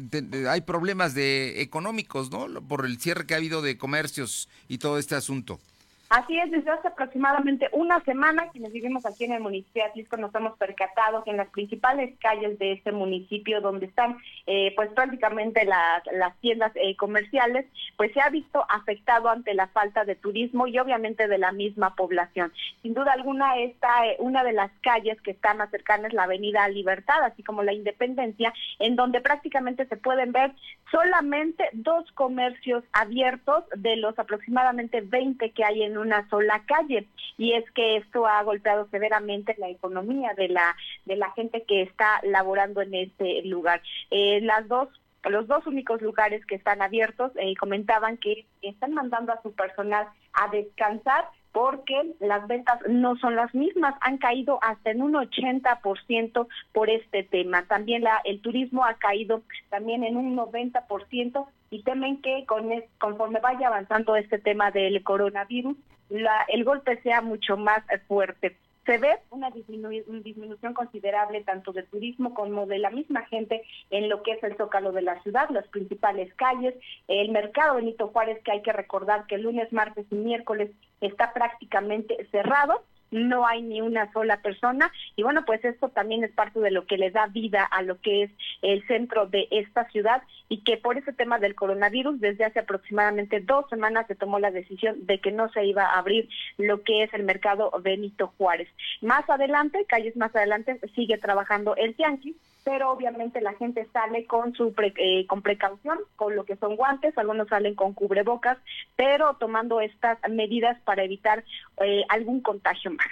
[0.51, 2.49] hay problemas de económicos, ¿no?
[2.67, 5.61] Por el cierre que ha habido de comercios y todo este asunto.
[6.09, 10.17] Así es, desde hace aproximadamente una semana, quienes vivimos aquí en el municipio de Atlisco
[10.17, 14.89] nos hemos percatado que en las principales calles de este municipio, donde están eh, pues
[14.91, 20.15] prácticamente las, las tiendas eh, comerciales, pues se ha visto afectado ante la falta de
[20.15, 22.53] turismo y obviamente de la misma población.
[22.83, 26.69] Sin duda alguna, esta eh, una de las calles que están más cercanas la Avenida
[26.69, 30.53] Libertad, así como la Independencia, en donde prácticamente se pueden ver
[30.93, 37.07] solamente dos comercios abiertos de los aproximadamente 20 que hay en una sola calle
[37.39, 41.83] y es que esto ha golpeado severamente la economía de la de la gente que
[41.83, 43.83] está laborando en este lugar.
[44.11, 44.89] Eh, las dos
[45.25, 50.07] los dos únicos lugares que están abiertos eh, comentaban que están mandando a su personal
[50.33, 56.47] a descansar porque las ventas no son las mismas, han caído hasta en un 80%
[56.73, 57.67] por este tema.
[57.67, 59.41] También la, el turismo ha caído
[59.71, 65.77] también en un 90% y temen que con conforme vaya avanzando este tema del coronavirus,
[66.09, 68.57] la, el golpe sea mucho más fuerte.
[68.87, 74.23] Se ve una, disminución considerable tanto del turismo como de la misma gente en lo
[74.23, 76.73] que es el zócalo de la ciudad, las principales calles,
[77.09, 82.29] el mercado Benito Juárez, que hay que recordar que lunes, martes y miércoles está prácticamente
[82.31, 86.71] cerrado no hay ni una sola persona y bueno pues esto también es parte de
[86.71, 88.31] lo que le da vida a lo que es
[88.63, 93.41] el centro de esta ciudad y que por ese tema del coronavirus desde hace aproximadamente
[93.41, 96.29] dos semanas se tomó la decisión de que no se iba a abrir
[96.59, 98.69] lo que es el mercado Benito Juárez.
[99.01, 102.37] Más adelante, calles más adelante, sigue trabajando el Tianguis
[102.67, 107.17] pero obviamente la gente sale con su eh, con precaución, con lo que son guantes,
[107.17, 108.59] algunos salen con cubrebocas,
[108.97, 111.45] pero tomando estas medidas para evitar
[111.81, 113.07] eh, algún contagio más.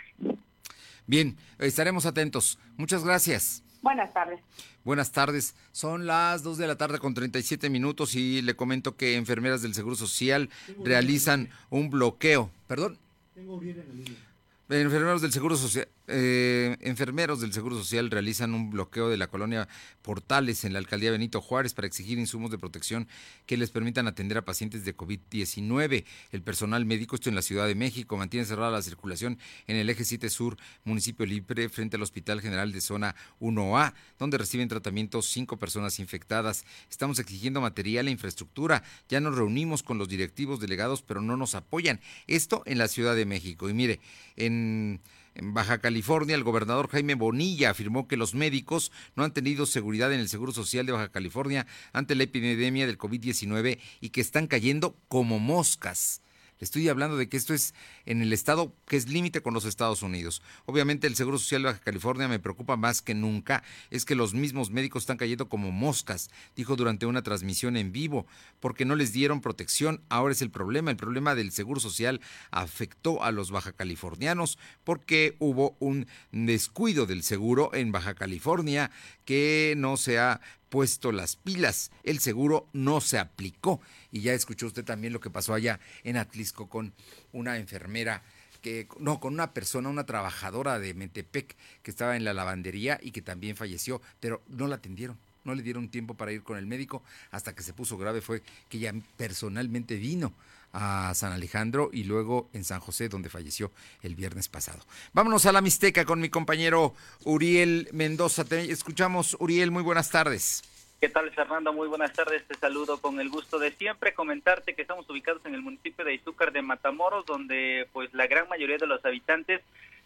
[1.07, 2.59] Bien, estaremos atentos.
[2.77, 3.63] Muchas gracias.
[3.81, 4.41] Buenas tardes.
[4.83, 5.55] Buenas tardes.
[5.71, 9.75] Son las 2 de la tarde con 37 minutos y le comento que enfermeras del
[9.75, 10.51] Seguro Social
[10.83, 12.51] realizan un bloqueo.
[12.67, 12.99] ¿Perdón?
[13.37, 14.35] Tengo en la línea.
[14.69, 19.69] Enfermeros del Seguro Social, eh, enfermeros del Seguro Social realizan un bloqueo de la colonia
[20.03, 23.09] Portales en la alcaldía Benito Juárez para exigir insumos de protección
[23.47, 26.05] que les permitan atender a pacientes de COVID-19.
[26.33, 29.89] El personal médico, esto en la Ciudad de México, mantiene cerrada la circulación en el
[29.89, 35.23] eje 7 Sur, municipio libre, frente al Hospital General de Zona 1A, donde reciben tratamiento
[35.23, 36.65] cinco personas infectadas.
[36.91, 38.83] Estamos exigiendo material e infraestructura.
[39.09, 42.01] Ya nos reunimos con los directivos delegados, pero no nos apoyan.
[42.27, 43.69] Esto en la Ciudad de México.
[43.69, 44.01] Y mire,
[44.37, 45.01] en
[45.35, 50.13] en Baja California, el gobernador Jaime Bonilla afirmó que los médicos no han tenido seguridad
[50.13, 54.47] en el Seguro Social de Baja California ante la epidemia del COVID-19 y que están
[54.47, 56.24] cayendo como moscas.
[56.61, 57.75] Estoy hablando de que esto es
[58.07, 60.43] en el estado que es límite con los Estados Unidos.
[60.67, 64.35] Obviamente el Seguro Social de Baja California me preocupa más que nunca, es que los
[64.35, 68.27] mismos médicos están cayendo como moscas, dijo durante una transmisión en vivo,
[68.61, 70.01] porque no les dieron protección.
[70.09, 70.91] Ahora es el problema.
[70.91, 77.23] El problema del Seguro Social afectó a los baja californianos porque hubo un descuido del
[77.23, 78.91] seguro en Baja California
[79.25, 80.41] que no se ha
[80.75, 81.93] puesto las pilas.
[82.03, 83.81] El seguro no se aplicó.
[84.11, 86.93] Y ya escuchó usted también lo que pasó allá en Atlisco con
[87.31, 88.25] una enfermera
[88.61, 91.55] que, no, con una persona, una trabajadora de Metepec
[91.85, 95.17] que estaba en la lavandería y que también falleció, pero no la atendieron.
[95.45, 98.21] No le dieron tiempo para ir con el médico hasta que se puso grave.
[98.21, 100.35] Fue que ella personalmente vino
[100.75, 103.71] a San Alejandro y luego en San José, donde falleció
[104.03, 104.81] el viernes pasado.
[105.13, 106.95] Vámonos a la Mixteca con mi compañero
[107.25, 108.45] Uriel Mendoza.
[108.45, 110.63] Te escuchamos, Uriel, muy buenas tardes.
[111.01, 111.73] ¿Qué tal, Fernando?
[111.73, 112.45] Muy buenas tardes.
[112.49, 114.15] Te saludo con el gusto de siempre.
[114.15, 118.49] Comentarte que estamos ubicados en el municipio de Izúcar de Matamoros, donde pues la gran
[118.49, 119.61] mayoría de los habitantes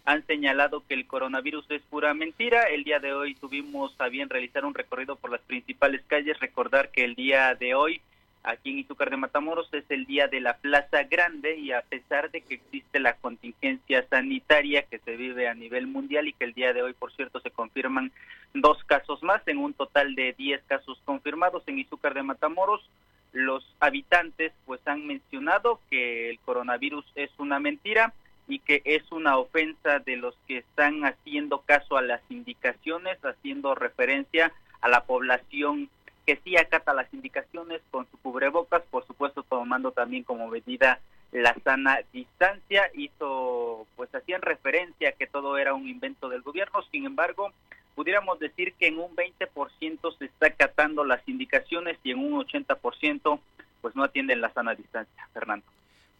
[0.04, 2.64] han señalado que el coronavirus es pura mentira.
[2.64, 6.40] El día de hoy tuvimos a bien realizar un recorrido por las principales calles.
[6.40, 8.00] Recordar que el día de hoy
[8.42, 12.30] aquí en Izúcar de Matamoros es el día de la Plaza Grande y a pesar
[12.30, 16.54] de que existe la contingencia sanitaria que se vive a nivel mundial y que el
[16.54, 18.12] día de hoy, por cierto, se confirman
[18.54, 22.88] dos casos más, en un total de 10 casos confirmados en Izúcar de Matamoros,
[23.32, 28.14] los habitantes pues han mencionado que el coronavirus es una mentira
[28.48, 33.74] y que es una ofensa de los que están haciendo caso a las indicaciones, haciendo
[33.74, 35.90] referencia a la población
[36.28, 41.00] que sí acata las indicaciones con su cubrebocas, por supuesto tomando también como medida
[41.32, 47.06] la sana distancia, hizo, pues hacían referencia que todo era un invento del gobierno, sin
[47.06, 47.50] embargo,
[47.94, 53.40] pudiéramos decir que en un 20% se está acatando las indicaciones y en un 80%
[53.80, 55.64] pues no atienden la sana distancia, Fernando.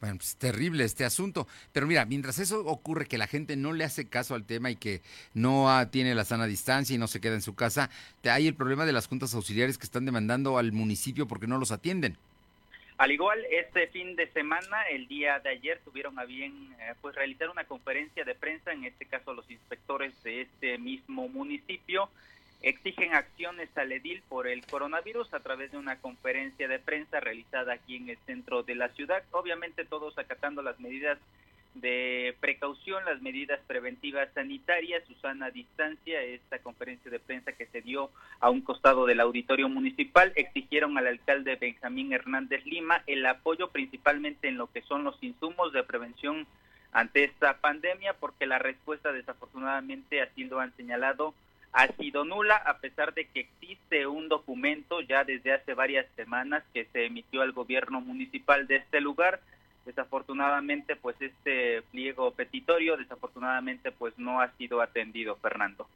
[0.01, 1.49] Bueno, pues terrible este asunto.
[1.73, 4.77] Pero mira, mientras eso ocurre, que la gente no le hace caso al tema y
[4.77, 5.03] que
[5.35, 7.91] no ah, tiene la sana distancia y no se queda en su casa,
[8.25, 11.73] hay el problema de las juntas auxiliares que están demandando al municipio porque no los
[11.73, 12.17] atienden.
[12.99, 17.15] Al igual, este fin de semana, el día de ayer, tuvieron a bien eh, pues
[17.15, 22.11] realizar una conferencia de prensa, en este caso los inspectores de este mismo municipio,
[22.63, 27.75] exigen acciones al edil por el coronavirus a través de una conferencia de prensa realizada
[27.75, 31.19] aquí en el centro de la ciudad, obviamente todos acatando las medidas
[31.75, 38.11] de precaución, las medidas preventivas sanitarias, Susana Distancia, esta conferencia de prensa que se dio
[38.41, 44.49] a un costado del auditorio municipal, exigieron al alcalde Benjamín Hernández Lima el apoyo principalmente
[44.49, 46.47] en lo que son los insumos de prevención
[46.91, 51.35] ante esta pandemia, porque la respuesta desafortunadamente, así lo han señalado,
[51.73, 56.65] ha sido nula, a pesar de que existe un documento ya desde hace varias semanas
[56.73, 59.41] que se emitió al gobierno municipal de este lugar,
[59.85, 65.89] desafortunadamente pues este pliego petitorio desafortunadamente pues no ha sido atendido Fernando.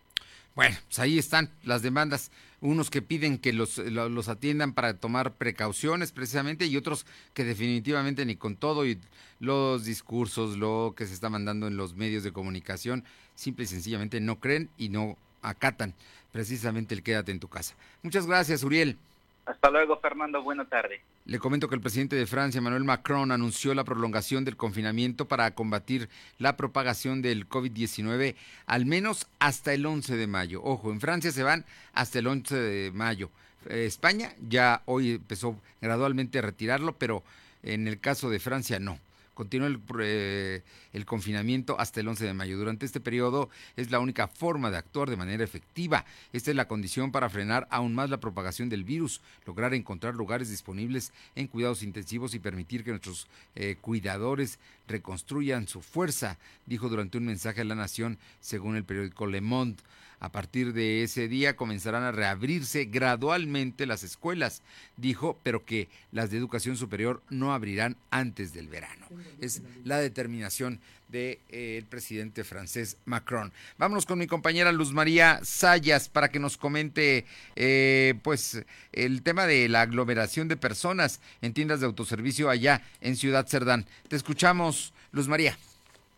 [0.55, 2.31] Bueno pues ahí están las demandas.
[2.61, 8.25] Unos que piden que los, los atiendan para tomar precauciones precisamente y otros que definitivamente
[8.25, 8.99] ni con todo y
[9.41, 13.05] los discursos lo que se está mandando en los medios de comunicación
[13.35, 15.95] simple y sencillamente no creen y no acatan
[16.33, 18.97] precisamente el quédate en tu casa muchas gracias Uriel
[19.45, 20.43] hasta luego, Fernando.
[20.43, 21.01] Buena tarde.
[21.25, 25.51] Le comento que el presidente de Francia, Emmanuel Macron, anunció la prolongación del confinamiento para
[25.53, 28.37] combatir la propagación del COVID-19
[28.67, 30.63] al menos hasta el 11 de mayo.
[30.63, 33.31] Ojo, en Francia se van hasta el 11 de mayo.
[33.69, 37.23] Eh, España ya hoy empezó gradualmente a retirarlo, pero
[37.63, 38.99] en el caso de Francia no.
[39.35, 40.63] Continúa el, eh,
[40.93, 42.59] el, confinamiento hasta el 11 de mayo.
[42.59, 46.05] Durante este periodo es la única forma de actuar de manera efectiva.
[46.33, 50.51] Esta es la condición para frenar aún más la propagación del virus, lograr encontrar lugares
[50.51, 57.19] disponibles en cuidados intensivos y permitir que nuestros eh, cuidadores reconstruyan su fuerza, dijo durante
[57.19, 59.83] un mensaje a la nación según el periódico Le Monde.
[60.23, 64.63] A partir de ese día comenzarán a reabrirse gradualmente las escuelas,
[64.97, 69.09] dijo, pero que las de educación superior no abrirán antes del verano.
[69.41, 73.53] Es la determinación del de, eh, presidente francés Macron.
[73.79, 79.49] Vámonos con mi compañera Luz María Sayas para que nos comente eh, pues el tema
[79.49, 83.87] de la aglomeración de personas en tiendas de autoservicio allá en Ciudad Cerdán.
[84.07, 85.59] Te escuchamos, Luz María.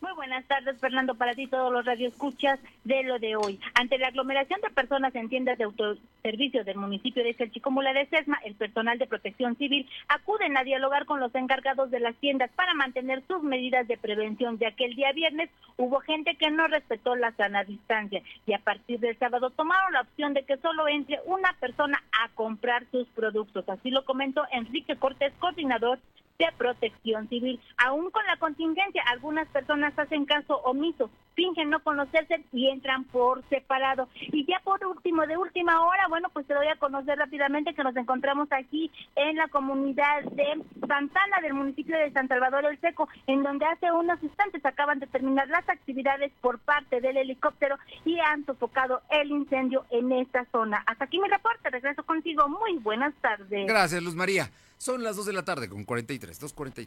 [0.04, 3.58] Muy buenas tardes, Fernando, para ti todos los radioescuchas de lo de hoy.
[3.72, 8.38] Ante la aglomeración de personas en tiendas de autoservicio del municipio de Selchicomula de Sesma,
[8.44, 12.74] el personal de protección civil acuden a dialogar con los encargados de las tiendas para
[12.74, 15.48] mantener sus medidas de prevención, ya que el día viernes
[15.78, 20.02] hubo gente que no respetó la sana distancia y a partir del sábado tomaron la
[20.02, 23.66] opción de que solo entre una persona a comprar sus productos.
[23.70, 25.98] Así lo comentó Enrique Cortés, coordinador
[26.38, 27.60] de protección civil.
[27.76, 33.44] Aún con la contingencia, algunas personas hacen caso omiso, fingen no conocerse y entran por
[33.48, 34.08] separado.
[34.32, 37.84] Y ya por último, de última hora, bueno, pues te doy a conocer rápidamente que
[37.84, 43.08] nos encontramos aquí en la comunidad de Santana del municipio de San Salvador el Seco,
[43.26, 48.18] en donde hace unos instantes acaban de terminar las actividades por parte del helicóptero y
[48.18, 50.82] han sofocado el incendio en esta zona.
[50.86, 52.48] Hasta aquí mi reporte, regreso contigo.
[52.48, 53.66] Muy buenas tardes.
[53.66, 54.50] Gracias, Luz María.
[54.84, 56.86] Son las 2 de la tarde con 43, 2.43.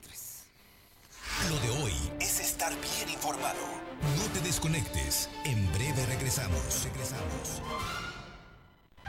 [1.49, 3.57] Lo de hoy es estar bien informado.
[4.19, 5.27] No te desconectes.
[5.45, 6.83] En breve regresamos.
[6.83, 8.06] Regresamos.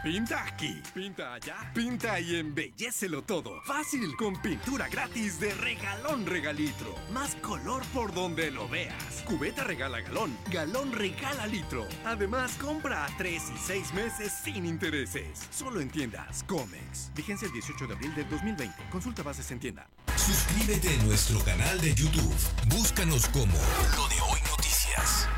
[0.03, 3.61] Pinta aquí, pinta allá, pinta y embellecelo todo.
[3.63, 6.95] Fácil, con pintura gratis de regalón regalitro.
[7.13, 9.23] Más color por donde lo veas.
[9.25, 11.87] Cubeta regala galón, galón regala litro.
[12.05, 15.49] Además, compra a 3 y 6 meses sin intereses.
[15.51, 17.11] Solo en tiendas Comex.
[17.17, 18.77] Vigencia el 18 de abril del 2020.
[18.91, 19.89] Consulta bases en tienda.
[20.17, 22.37] Suscríbete a nuestro canal de YouTube.
[22.69, 23.59] Búscanos como
[23.97, 25.29] Lo de Hoy Noticias.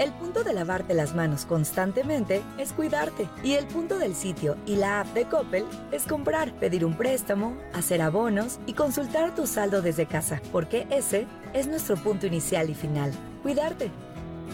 [0.00, 3.28] El punto de lavarte las manos constantemente es cuidarte.
[3.44, 7.54] Y el punto del sitio y la app de Coppel es comprar, pedir un préstamo,
[7.74, 12.74] hacer abonos y consultar tu saldo desde casa, porque ese es nuestro punto inicial y
[12.74, 13.12] final.
[13.42, 13.90] Cuidarte.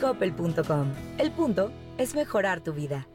[0.01, 0.89] Coppel.com.
[1.17, 3.07] El punto es mejorar tu vida.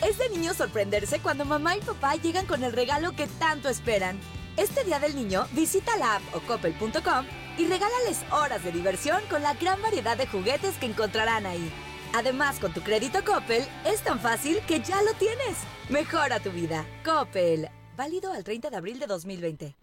[0.00, 4.16] Es de niño sorprenderse cuando mamá y papá llegan con el regalo que tanto esperan.
[4.56, 7.26] Este Día del Niño, visita la app o coppel.com
[7.58, 11.72] y regálales horas de diversión con la gran variedad de juguetes que encontrarán ahí.
[12.14, 15.58] Además, con tu crédito Coppel, es tan fácil que ya lo tienes.
[15.88, 16.84] Mejora tu vida.
[17.04, 17.68] Coppel.
[17.96, 19.74] Válido al 30 de abril de 2020.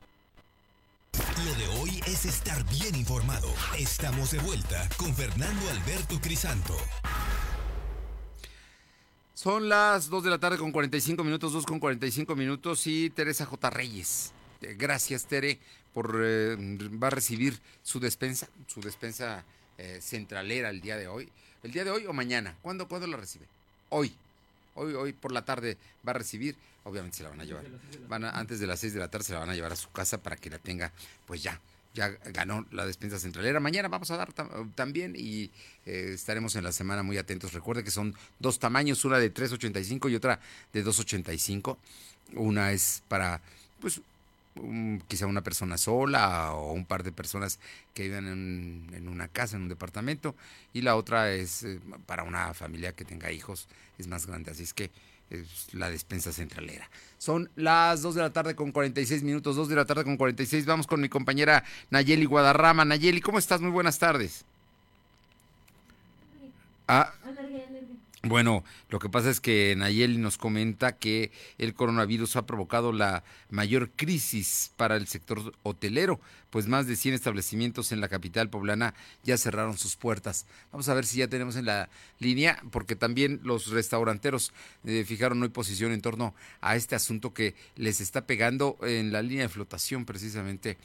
[1.46, 3.48] Lo de hoy es estar bien informado.
[3.78, 6.76] Estamos de vuelta con Fernando Alberto Crisanto.
[9.34, 13.46] Son las 2 de la tarde con 45 minutos, 2 con 45 minutos y Teresa
[13.46, 13.70] J.
[13.70, 14.34] Reyes.
[14.62, 15.60] Eh, Gracias, Tere,
[15.94, 16.56] por eh,
[17.02, 19.44] va a recibir su despensa, su despensa
[19.78, 21.30] eh, centralera el día de hoy.
[21.66, 22.56] ¿El día de hoy o mañana?
[22.62, 23.46] ¿Cuándo, ¿Cuándo la recibe?
[23.90, 24.14] Hoy.
[24.76, 26.56] Hoy, hoy por la tarde va a recibir.
[26.84, 27.64] Obviamente se la van a llevar.
[28.08, 29.76] Van a- antes de las 6 de la tarde se la van a llevar a
[29.76, 30.92] su casa para que la tenga,
[31.26, 31.60] pues ya.
[31.96, 33.60] Ya ganó la despensa centralera.
[33.60, 35.50] Mañana vamos a dar tam- también y
[35.88, 37.54] eh, estaremos en la semana muy atentos.
[37.54, 40.40] Recuerde que son dos tamaños, una de 3.85 y otra
[40.74, 41.78] de 2.85.
[42.34, 43.42] Una es para,
[43.80, 44.02] pues,
[45.08, 47.60] quizá una persona sola o un par de personas
[47.94, 50.36] que vivan en, en una casa, en un departamento,
[50.74, 54.64] y la otra es eh, para una familia que tenga hijos, es más grande, así
[54.64, 54.92] es que
[55.30, 56.90] es la despensa centralera.
[57.18, 60.66] Son las 2 de la tarde con 46 minutos, 2 de la tarde con 46,
[60.66, 62.86] vamos con mi compañera Nayeli Guadarrama.
[62.86, 63.62] Nayeli, ¿cómo estás?
[63.62, 64.46] Muy buenas tardes.
[66.88, 67.15] Ah,
[68.26, 73.24] bueno, lo que pasa es que Nayeli nos comenta que el coronavirus ha provocado la
[73.52, 76.20] mayor crisis para el sector hotelero,
[76.50, 80.48] pues más de 100 establecimientos en la capital poblana ya cerraron sus puertas.
[80.72, 84.54] Vamos a ver si ya tenemos en la línea, porque también los restauranteros
[84.86, 89.22] eh, fijaron hoy posición en torno a este asunto que les está pegando en la
[89.22, 90.78] línea de flotación precisamente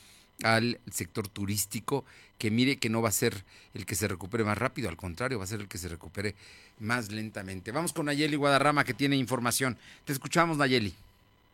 [0.43, 2.05] al sector turístico,
[2.39, 5.39] que mire que no va a ser el que se recupere más rápido, al contrario,
[5.39, 6.35] va a ser el que se recupere
[6.79, 7.73] más lentamente.
[7.73, 9.77] Vamos con Nayeli Guadarrama, que tiene información.
[10.05, 10.95] Te escuchamos, Nayeli.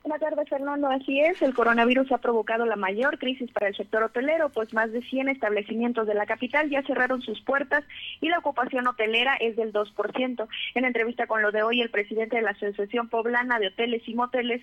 [0.06, 0.86] Buenas tardes, Fernando.
[0.86, 4.92] Así es, el coronavirus ha provocado la mayor crisis para el sector hotelero, pues más
[4.92, 7.82] de 100 establecimientos de la capital ya cerraron sus puertas
[8.20, 10.48] y la ocupación hotelera es del 2%.
[10.76, 14.14] En entrevista con lo de hoy, el presidente de la Asociación Poblana de Hoteles y
[14.14, 14.62] Moteles,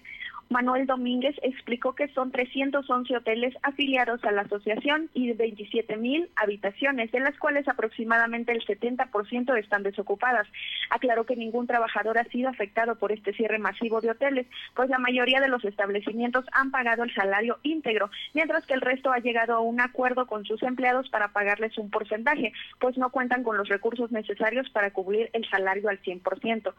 [0.50, 7.12] Manuel Domínguez, explicó que son 311 hoteles afiliados a la asociación y 27 mil habitaciones,
[7.12, 10.48] de las cuales aproximadamente el 70% están desocupadas.
[10.90, 15.00] Aclaró que ningún trabajador ha sido afectado por este cierre masivo de hoteles, pues la
[15.00, 19.54] mayoría de los establecimientos han pagado el salario íntegro, mientras que el resto ha llegado
[19.54, 23.70] a un acuerdo con sus empleados para pagarles un porcentaje, pues no cuentan con los
[23.70, 26.74] recursos necesarios para cubrir el salario al 100%.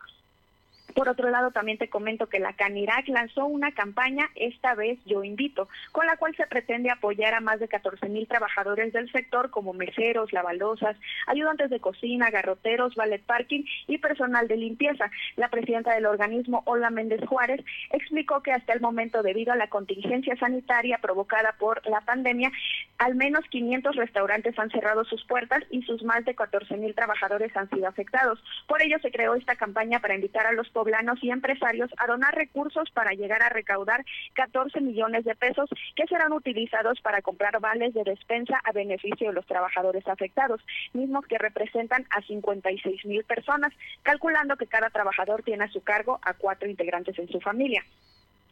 [0.94, 5.24] Por otro lado, también te comento que la Canirac lanzó una campaña, esta vez yo
[5.24, 9.50] invito, con la cual se pretende apoyar a más de 14 mil trabajadores del sector
[9.50, 15.10] como meseros, lavaldosas, ayudantes de cocina, garroteros, ballet parking y personal de limpieza.
[15.36, 19.68] La presidenta del organismo, Ola Méndez Juárez, explicó que hasta el momento, debido a la
[19.68, 22.52] contingencia sanitaria provocada por la pandemia,
[22.98, 27.56] al menos 500 restaurantes han cerrado sus puertas y sus más de 14 mil trabajadores
[27.56, 28.38] han sido afectados.
[28.68, 32.34] Por ello se creó esta campaña para invitar a los poblanos y empresarios a donar
[32.34, 34.04] recursos para llegar a recaudar
[34.34, 39.32] 14 millones de pesos que serán utilizados para comprar vales de despensa a beneficio de
[39.32, 40.60] los trabajadores afectados,
[40.92, 43.72] mismos que representan a 56 mil personas,
[44.02, 47.82] calculando que cada trabajador tiene a su cargo a cuatro integrantes en su familia.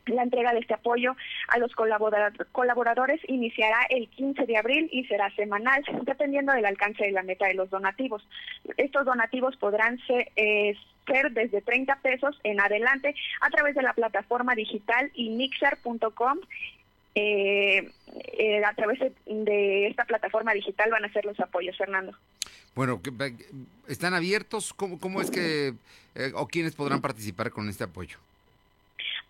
[0.06, 1.14] La entrega de este apoyo
[1.48, 7.04] a los colabora- colaboradores iniciará el 15 de abril y será semanal, dependiendo del alcance
[7.04, 8.26] de la meta de los donativos.
[8.78, 10.74] Estos donativos podrán ser, eh,
[11.06, 16.38] ser desde 30 pesos en adelante a través de la plataforma digital inixer.com.
[17.14, 17.90] Eh,
[18.38, 22.16] eh, a través de, de esta plataforma digital van a ser los apoyos, Fernando.
[22.74, 23.02] Bueno,
[23.86, 24.72] ¿están abiertos?
[24.72, 25.74] ¿Cómo, cómo es que,
[26.14, 28.18] eh, o quiénes podrán participar con este apoyo?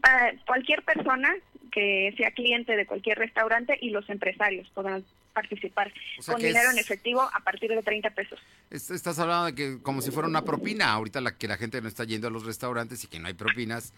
[0.04, 1.34] Ah, cualquier persona
[1.72, 6.68] que sea cliente de cualquier restaurante y los empresarios podrán participar O sea con dinero
[6.70, 8.39] es- en efectivo a partir de 30 pesos.
[8.70, 11.80] Es- Estás hablando de que como si fuera una propina, ahorita la que la gente
[11.80, 13.93] no está yendo a los restaurantes y que no hay propinas,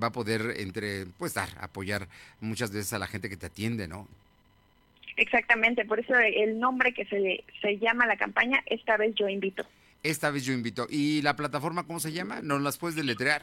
[0.00, 2.08] va a poder entre pues dar, apoyar
[2.40, 4.06] muchas veces a la gente que te atiende, ¿no?
[5.16, 9.28] Exactamente, por eso el nombre que se le se llama la campaña, esta vez yo
[9.28, 9.64] invito.
[10.04, 10.86] Esta vez yo invito.
[10.88, 12.40] ¿Y la plataforma cómo se llama?
[12.40, 13.42] ¿Nos las puedes deletrear?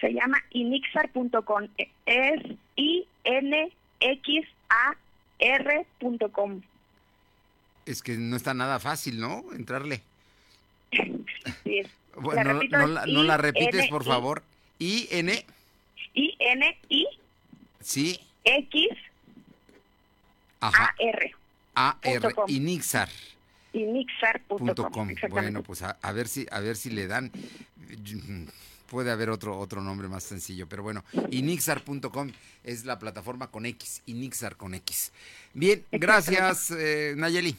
[0.00, 1.66] Se llama inixar.com.
[2.06, 2.40] Es
[2.76, 4.94] I N X A
[5.42, 6.62] R.com.
[7.84, 9.44] Es que no está nada fácil, ¿no?
[9.52, 10.02] Entrarle.
[11.64, 11.82] Sí.
[12.14, 14.42] Bueno, La no, la, no la repites, por favor.
[14.78, 15.44] I N
[16.14, 17.06] I N I
[17.80, 18.88] sí, X
[20.60, 21.34] ajá, A R.
[21.74, 22.34] A R.
[22.48, 23.08] Inixar.
[23.72, 25.14] Inixar.com.
[25.30, 27.32] Bueno, pues a, a ver si a ver si le dan
[28.92, 32.30] puede haber otro otro nombre más sencillo, pero bueno, inixar.com
[32.62, 35.12] es la plataforma con X, Inixar con X.
[35.54, 37.56] Bien, gracias eh, Nayeli.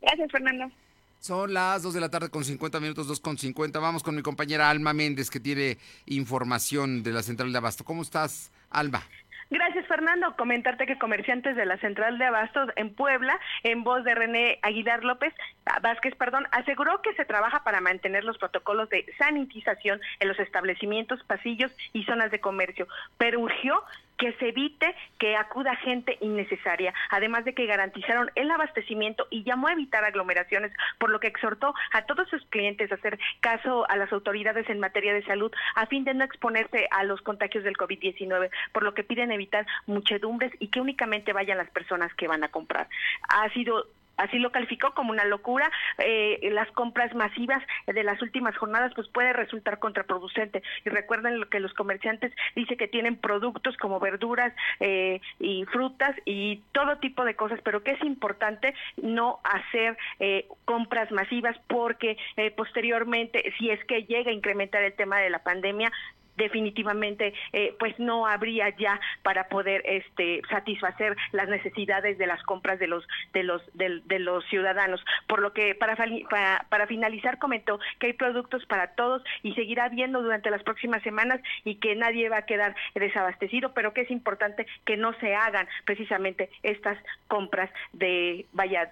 [0.00, 0.72] Gracias, Fernando.
[1.20, 3.78] Son las 2 de la tarde con 50 minutos, 2 con 50.
[3.78, 5.76] Vamos con mi compañera Alma Méndez que tiene
[6.06, 7.84] información de la central de Abasto.
[7.84, 9.02] ¿Cómo estás, Alma?
[9.50, 10.36] Gracias, Fernando.
[10.36, 15.02] Comentarte que comerciantes de la central de Abastos en Puebla, en voz de René Aguilar
[15.02, 15.34] López,
[15.66, 20.38] ah, Vázquez, perdón, aseguró que se trabaja para mantener los protocolos de sanitización en los
[20.38, 22.86] establecimientos, pasillos y zonas de comercio,
[23.18, 23.82] pero urgió
[24.20, 29.68] que se evite que acuda gente innecesaria, además de que garantizaron el abastecimiento y llamó
[29.68, 33.96] a evitar aglomeraciones, por lo que exhortó a todos sus clientes a hacer caso a
[33.96, 37.78] las autoridades en materia de salud a fin de no exponerse a los contagios del
[37.78, 42.44] COVID-19, por lo que piden evitar muchedumbres y que únicamente vayan las personas que van
[42.44, 42.88] a comprar.
[43.26, 43.86] Ha sido
[44.20, 45.70] Así lo calificó como una locura.
[45.98, 50.62] Eh, las compras masivas de las últimas jornadas pues puede resultar contraproducente.
[50.84, 56.14] Y recuerden lo que los comerciantes dice que tienen productos como verduras eh, y frutas
[56.24, 62.16] y todo tipo de cosas, pero que es importante no hacer eh, compras masivas porque
[62.36, 65.90] eh, posteriormente, si es que llega a incrementar el tema de la pandemia,
[66.40, 72.78] definitivamente eh, pues no habría ya para poder este satisfacer las necesidades de las compras
[72.78, 77.38] de los de los de, de los ciudadanos por lo que para, para para finalizar
[77.38, 81.94] comentó que hay productos para todos y seguirá habiendo durante las próximas semanas y que
[81.94, 86.98] nadie va a quedar desabastecido pero que es importante que no se hagan precisamente estas
[87.28, 88.90] compras de vaya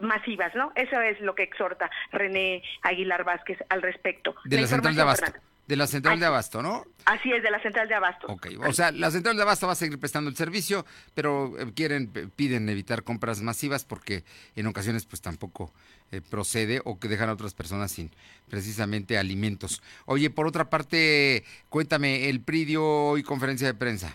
[0.00, 0.72] masivas, ¿no?
[0.74, 4.34] Eso es lo que exhorta René Aguilar Vázquez al respecto.
[4.44, 5.53] De la, central de información, Abasto.
[5.66, 6.84] De la central de Abasto, ¿no?
[7.06, 8.26] Así es, de la central de Abasto.
[8.26, 10.84] Ok, o sea, la central de Abasto va a seguir prestando el servicio,
[11.14, 14.24] pero eh, quieren, piden evitar compras masivas porque
[14.56, 15.72] en ocasiones pues tampoco
[16.12, 18.10] eh, procede o que dejan a otras personas sin
[18.48, 19.82] precisamente alimentos.
[20.04, 24.14] Oye, por otra parte, cuéntame, el PRI dio hoy conferencia de prensa.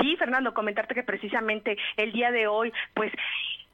[0.00, 3.12] Sí, Fernando, comentarte que precisamente el día de hoy, pues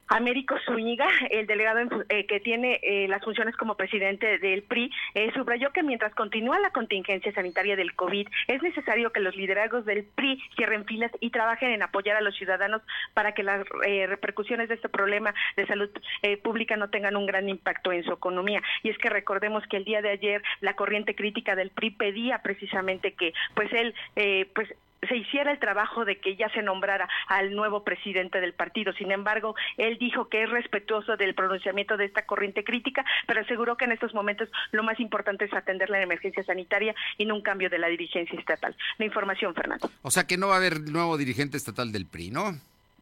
[0.08, 5.30] Américo Zúñiga, el delegado eh, que tiene eh, las funciones como presidente del PRI, eh,
[5.34, 10.04] subrayó que mientras continúa la contingencia sanitaria del COVID, es necesario que los liderazgos del
[10.04, 12.82] PRI cierren filas y trabajen en apoyar a los ciudadanos
[13.14, 15.90] para que las eh, repercusiones de este problema de salud
[16.22, 18.62] eh, pública no tengan un gran impacto en su economía.
[18.82, 22.38] Y es que recordemos que el día de ayer la corriente crítica del PRI pedía
[22.42, 24.68] precisamente que, pues él, eh, pues
[25.06, 28.92] se hiciera el trabajo de que ya se nombrara al nuevo presidente del partido.
[28.94, 33.76] Sin embargo, él dijo que es respetuoso del pronunciamiento de esta corriente crítica, pero aseguró
[33.76, 37.42] que en estos momentos lo más importante es atender la emergencia sanitaria y no un
[37.42, 38.76] cambio de la dirigencia estatal.
[38.98, 39.90] La información, Fernando.
[40.02, 42.58] O sea que no va a haber nuevo dirigente estatal del PRI, ¿no?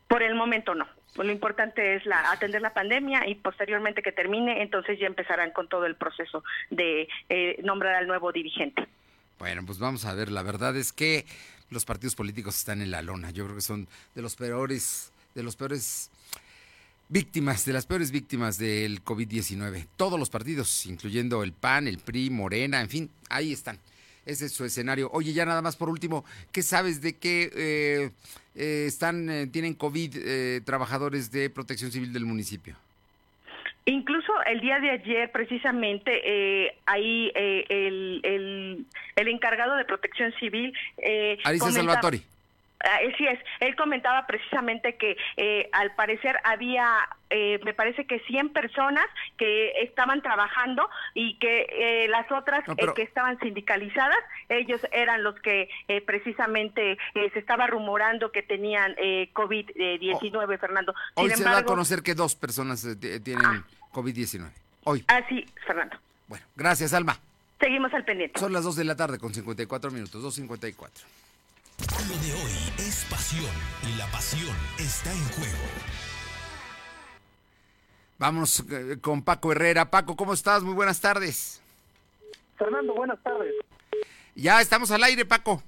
[0.09, 0.87] Por el momento no.
[1.17, 5.69] Lo importante es la, atender la pandemia y posteriormente que termine, entonces ya empezarán con
[5.69, 8.87] todo el proceso de eh, nombrar al nuevo dirigente.
[9.39, 11.27] Bueno, pues vamos a ver, la verdad es que
[11.71, 13.31] los partidos políticos están en la lona.
[13.31, 16.11] Yo creo que son de los peores, de los peores
[17.09, 19.87] víctimas, de las peores víctimas del COVID-19.
[19.97, 23.79] Todos los partidos, incluyendo el PAN, el PRI, Morena, en fin, ahí están.
[24.25, 25.09] Ese es su escenario.
[25.13, 28.11] Oye, ya nada más por último, ¿qué sabes de que eh,
[28.57, 32.77] eh, están, eh, tienen COVID eh, trabajadores de Protección Civil del municipio?
[33.87, 40.33] Incluso el día de ayer, precisamente, eh, ahí eh, el, el, el encargado de protección
[40.41, 40.73] civil...
[40.99, 42.23] Eh, Salvatori.
[42.85, 46.87] Ah, Así es, él comentaba precisamente que eh, al parecer había,
[47.31, 49.05] eh, me parece que 100 personas
[49.39, 54.19] que estaban trabajando y que eh, las otras No, eh, pero- que estaban sindicalizadas,
[54.51, 60.95] ellos eran los que eh, precisamente eh, se estaba rumorando que tenían eh, COVID-19, Fernando.
[61.15, 62.87] Hoy se da a conocer que dos personas
[63.25, 63.65] tienen
[63.97, 64.51] COVID-19.
[64.85, 65.05] Hoy.
[65.09, 65.97] así, Fernando.
[66.29, 67.19] Bueno, gracias, Alma.
[67.59, 68.39] Seguimos al pendiente.
[68.39, 70.91] Son las 2 de la tarde con 54 minutos, 2.54.
[71.79, 73.51] Lo de hoy es pasión
[73.83, 75.65] y la pasión está en juego.
[78.19, 79.91] Vamos eh, con Paco Herrera.
[79.91, 80.63] Paco, ¿cómo estás?
[80.63, 81.63] Muy buenas tardes.
[82.59, 83.55] Fernando, buenas tardes.
[84.35, 85.63] Ya estamos al aire, Paco.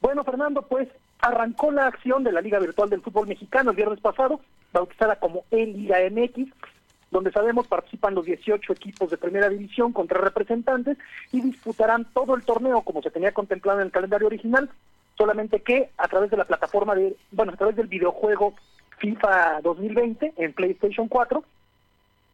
[0.00, 0.88] Bueno, Fernando, pues
[1.20, 4.40] arrancó la acción de la Liga Virtual del Fútbol Mexicano el viernes pasado,
[4.72, 6.52] bautizada como E-Liga MX,
[7.12, 10.96] donde sabemos participan los 18 equipos de primera división con tres representantes
[11.30, 14.70] y disputarán todo el torneo como se tenía contemplado en el calendario original,
[15.16, 18.54] solamente que a través de la plataforma de, bueno, a través del videojuego
[18.96, 21.44] FIFA 2020 en PlayStation 4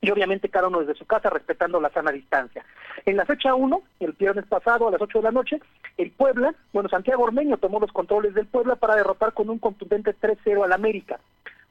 [0.01, 2.65] y obviamente cada uno desde su casa respetando la sana distancia.
[3.05, 5.61] En la fecha 1, el viernes pasado a las 8 de la noche,
[5.97, 10.15] el Puebla, bueno, Santiago Ormeño tomó los controles del Puebla para derrotar con un contundente
[10.15, 11.19] 3-0 al América.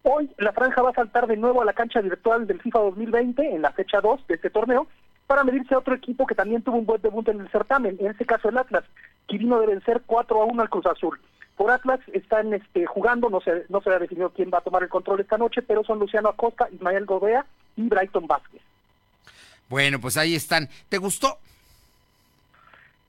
[0.03, 3.55] Hoy la franja va a saltar de nuevo a la cancha virtual del FIFA 2020
[3.55, 4.87] en la fecha 2 de este torneo
[5.27, 8.07] para medirse a otro equipo que también tuvo un buen debut en el certamen, en
[8.07, 8.85] este caso el Atlas,
[9.27, 11.19] que vino de vencer 4 a 1 al Cruz Azul.
[11.57, 14.83] Por Atlas están este, jugando, no se, no se ha definido quién va a tomar
[14.83, 17.45] el control esta noche, pero son Luciano Acosta, Ismael Gobea
[17.75, 18.61] y Brighton Vázquez.
[19.67, 20.69] Bueno, pues ahí están.
[20.87, 21.39] ¿Te gustó?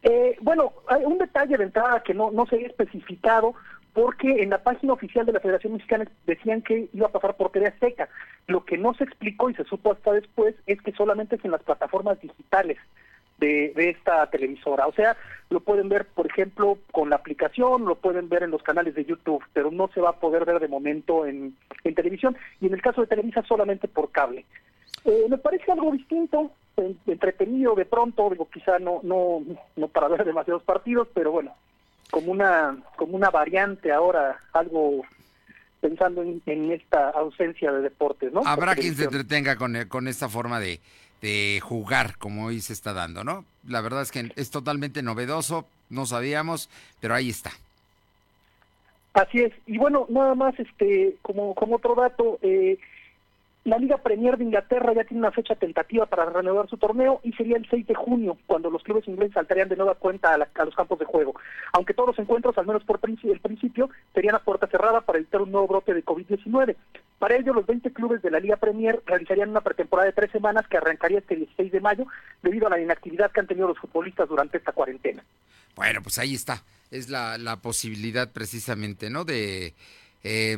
[0.02, 3.54] Eh, bueno, hay un detalle de entrada que no, no se había especificado,
[3.98, 7.50] porque en la página oficial de la Federación Mexicana decían que iba a pasar por
[7.50, 8.08] TV Azteca.
[8.46, 11.50] Lo que no se explicó y se supo hasta después es que solamente es en
[11.50, 12.78] las plataformas digitales
[13.38, 14.86] de, esta televisora.
[14.86, 15.16] O sea,
[15.50, 19.04] lo pueden ver, por ejemplo, con la aplicación, lo pueden ver en los canales de
[19.04, 22.36] YouTube, pero no se va a poder ver de momento en, en televisión.
[22.60, 24.44] Y en el caso de Televisa, solamente por cable.
[25.06, 26.52] Eh, me parece algo distinto,
[27.04, 29.42] entretenido de pronto, digo, quizá no, no,
[29.74, 31.52] no para ver demasiados partidos, pero bueno,
[32.10, 35.02] como una, como una variante ahora, algo
[35.80, 38.42] pensando en, en esta ausencia de deportes, ¿no?
[38.44, 40.80] Habrá quien se entretenga con, con esta forma de,
[41.22, 43.44] de jugar como hoy se está dando, ¿no?
[43.66, 46.68] La verdad es que es totalmente novedoso, no sabíamos,
[47.00, 47.50] pero ahí está.
[49.14, 52.78] Así es, y bueno, nada más este como, como otro dato, eh,
[53.64, 57.32] la Liga Premier de Inglaterra ya tiene una fecha tentativa para reanudar su torneo y
[57.32, 60.48] sería el 6 de junio, cuando los clubes ingleses saltarían de nueva cuenta a, la,
[60.54, 61.34] a los campos de juego.
[61.72, 65.42] Aunque todos los encuentros, al menos por el principio, serían a puerta cerrada para evitar
[65.42, 66.76] un nuevo brote de COVID-19.
[67.18, 70.66] Para ello, los 20 clubes de la Liga Premier realizarían una pretemporada de tres semanas
[70.68, 72.06] que arrancaría este 16 de mayo
[72.42, 75.24] debido a la inactividad que han tenido los futbolistas durante esta cuarentena.
[75.74, 76.62] Bueno, pues ahí está.
[76.90, 79.24] Es la, la posibilidad precisamente, ¿no?
[79.24, 79.74] De
[80.24, 80.56] eh,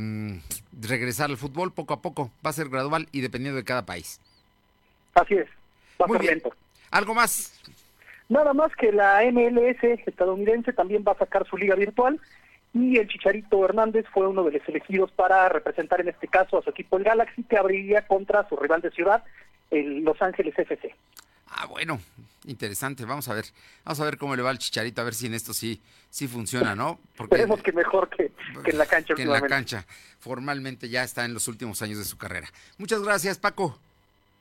[0.81, 2.31] regresar al fútbol poco a poco.
[2.45, 4.21] Va a ser gradual y dependiendo de cada país.
[5.15, 5.49] Así es.
[6.01, 6.35] Va Muy a ser bien.
[6.43, 6.57] lento.
[6.91, 7.61] ¿Algo más?
[8.29, 12.21] Nada más que la MLS estadounidense también va a sacar su liga virtual
[12.73, 16.63] y el Chicharito Hernández fue uno de los elegidos para representar en este caso a
[16.63, 19.25] su equipo el Galaxy que abriría contra su rival de ciudad,
[19.73, 20.95] el Los Ángeles FC.
[21.51, 22.01] Ah, bueno,
[22.45, 23.05] interesante.
[23.05, 23.45] Vamos a ver,
[23.85, 25.81] vamos a ver cómo le va al Chicharito, a ver si en esto sí,
[26.11, 26.99] sí funciona, ¿no?
[27.17, 28.33] Porque Esperemos que mejor que,
[28.65, 29.85] que en la cancha que en la cancha
[30.21, 32.49] formalmente ya está en los últimos años de su carrera.
[32.79, 33.79] Muchas gracias, Paco.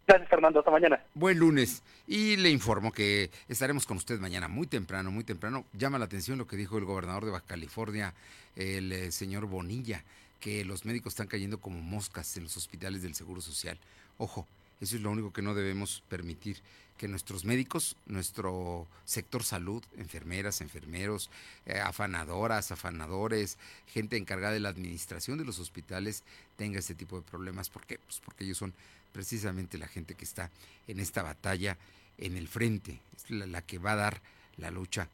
[0.07, 0.59] Gracias, Fernando.
[0.59, 0.99] Hasta mañana.
[1.13, 1.83] Buen lunes.
[2.07, 5.65] Y le informo que estaremos con usted mañana muy temprano, muy temprano.
[5.73, 8.13] Llama la atención lo que dijo el gobernador de Baja California,
[8.55, 10.03] el eh, señor Bonilla,
[10.39, 13.77] que los médicos están cayendo como moscas en los hospitales del Seguro Social.
[14.17, 14.47] Ojo,
[14.81, 16.57] eso es lo único que no debemos permitir,
[16.99, 21.29] que nuestros médicos, nuestro sector salud, enfermeras, enfermeros,
[21.65, 26.23] eh, afanadoras, afanadores, gente encargada de la administración de los hospitales,
[26.57, 27.69] tenga este tipo de problemas.
[27.69, 27.99] ¿Por qué?
[27.99, 28.73] Pues porque ellos son
[29.13, 30.51] precisamente la gente que está
[30.89, 31.77] en esta batalla
[32.17, 34.21] en el frente, es la, la que va a dar
[34.57, 35.07] la lucha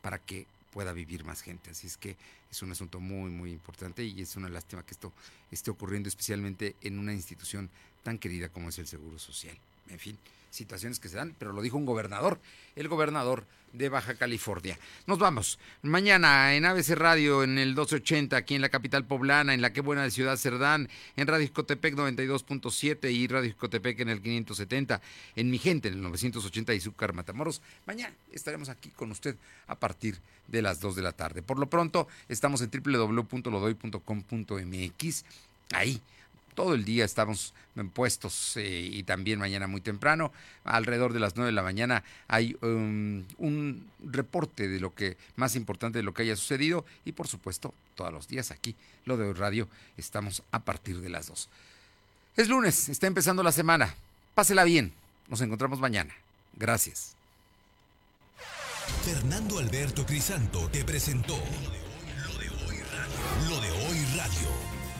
[0.00, 1.70] para que pueda vivir más gente.
[1.70, 2.16] Así es que
[2.50, 5.12] es un asunto muy, muy importante y es una lástima que esto
[5.50, 7.68] esté ocurriendo especialmente en una institución
[8.02, 9.58] tan querida como es el Seguro Social.
[9.90, 10.16] En fin,
[10.56, 12.40] situaciones que se dan, pero lo dijo un gobernador,
[12.74, 14.78] el gobernador de Baja California.
[15.06, 15.58] Nos vamos.
[15.82, 19.80] Mañana en ABC Radio, en el 1280, aquí en la capital poblana, en la que
[19.80, 25.00] buena Ciudad Cerdán, en Radio Jicotepec 92.7 y Radio Jicotepec en el 570,
[25.36, 27.60] en Mi Gente en el 980 y Zúcar Matamoros.
[27.86, 29.36] Mañana estaremos aquí con usted
[29.66, 31.42] a partir de las 2 de la tarde.
[31.42, 35.24] Por lo pronto, estamos en www.lodoy.com.mx.
[35.72, 36.00] Ahí
[36.56, 40.32] todo el día estamos en puestos eh, y también mañana muy temprano,
[40.64, 45.54] alrededor de las 9 de la mañana, hay um, un reporte de lo que más
[45.54, 49.28] importante de lo que haya sucedido y por supuesto todos los días aquí, lo de
[49.28, 51.48] hoy radio, estamos a partir de las 2.
[52.36, 53.94] Es lunes, está empezando la semana,
[54.34, 54.92] pásela bien,
[55.28, 56.14] nos encontramos mañana.
[56.54, 57.14] Gracias.
[59.04, 63.48] Fernando Alberto Crisanto te presentó lo de hoy radio.
[63.48, 63.75] Lo de hoy radio.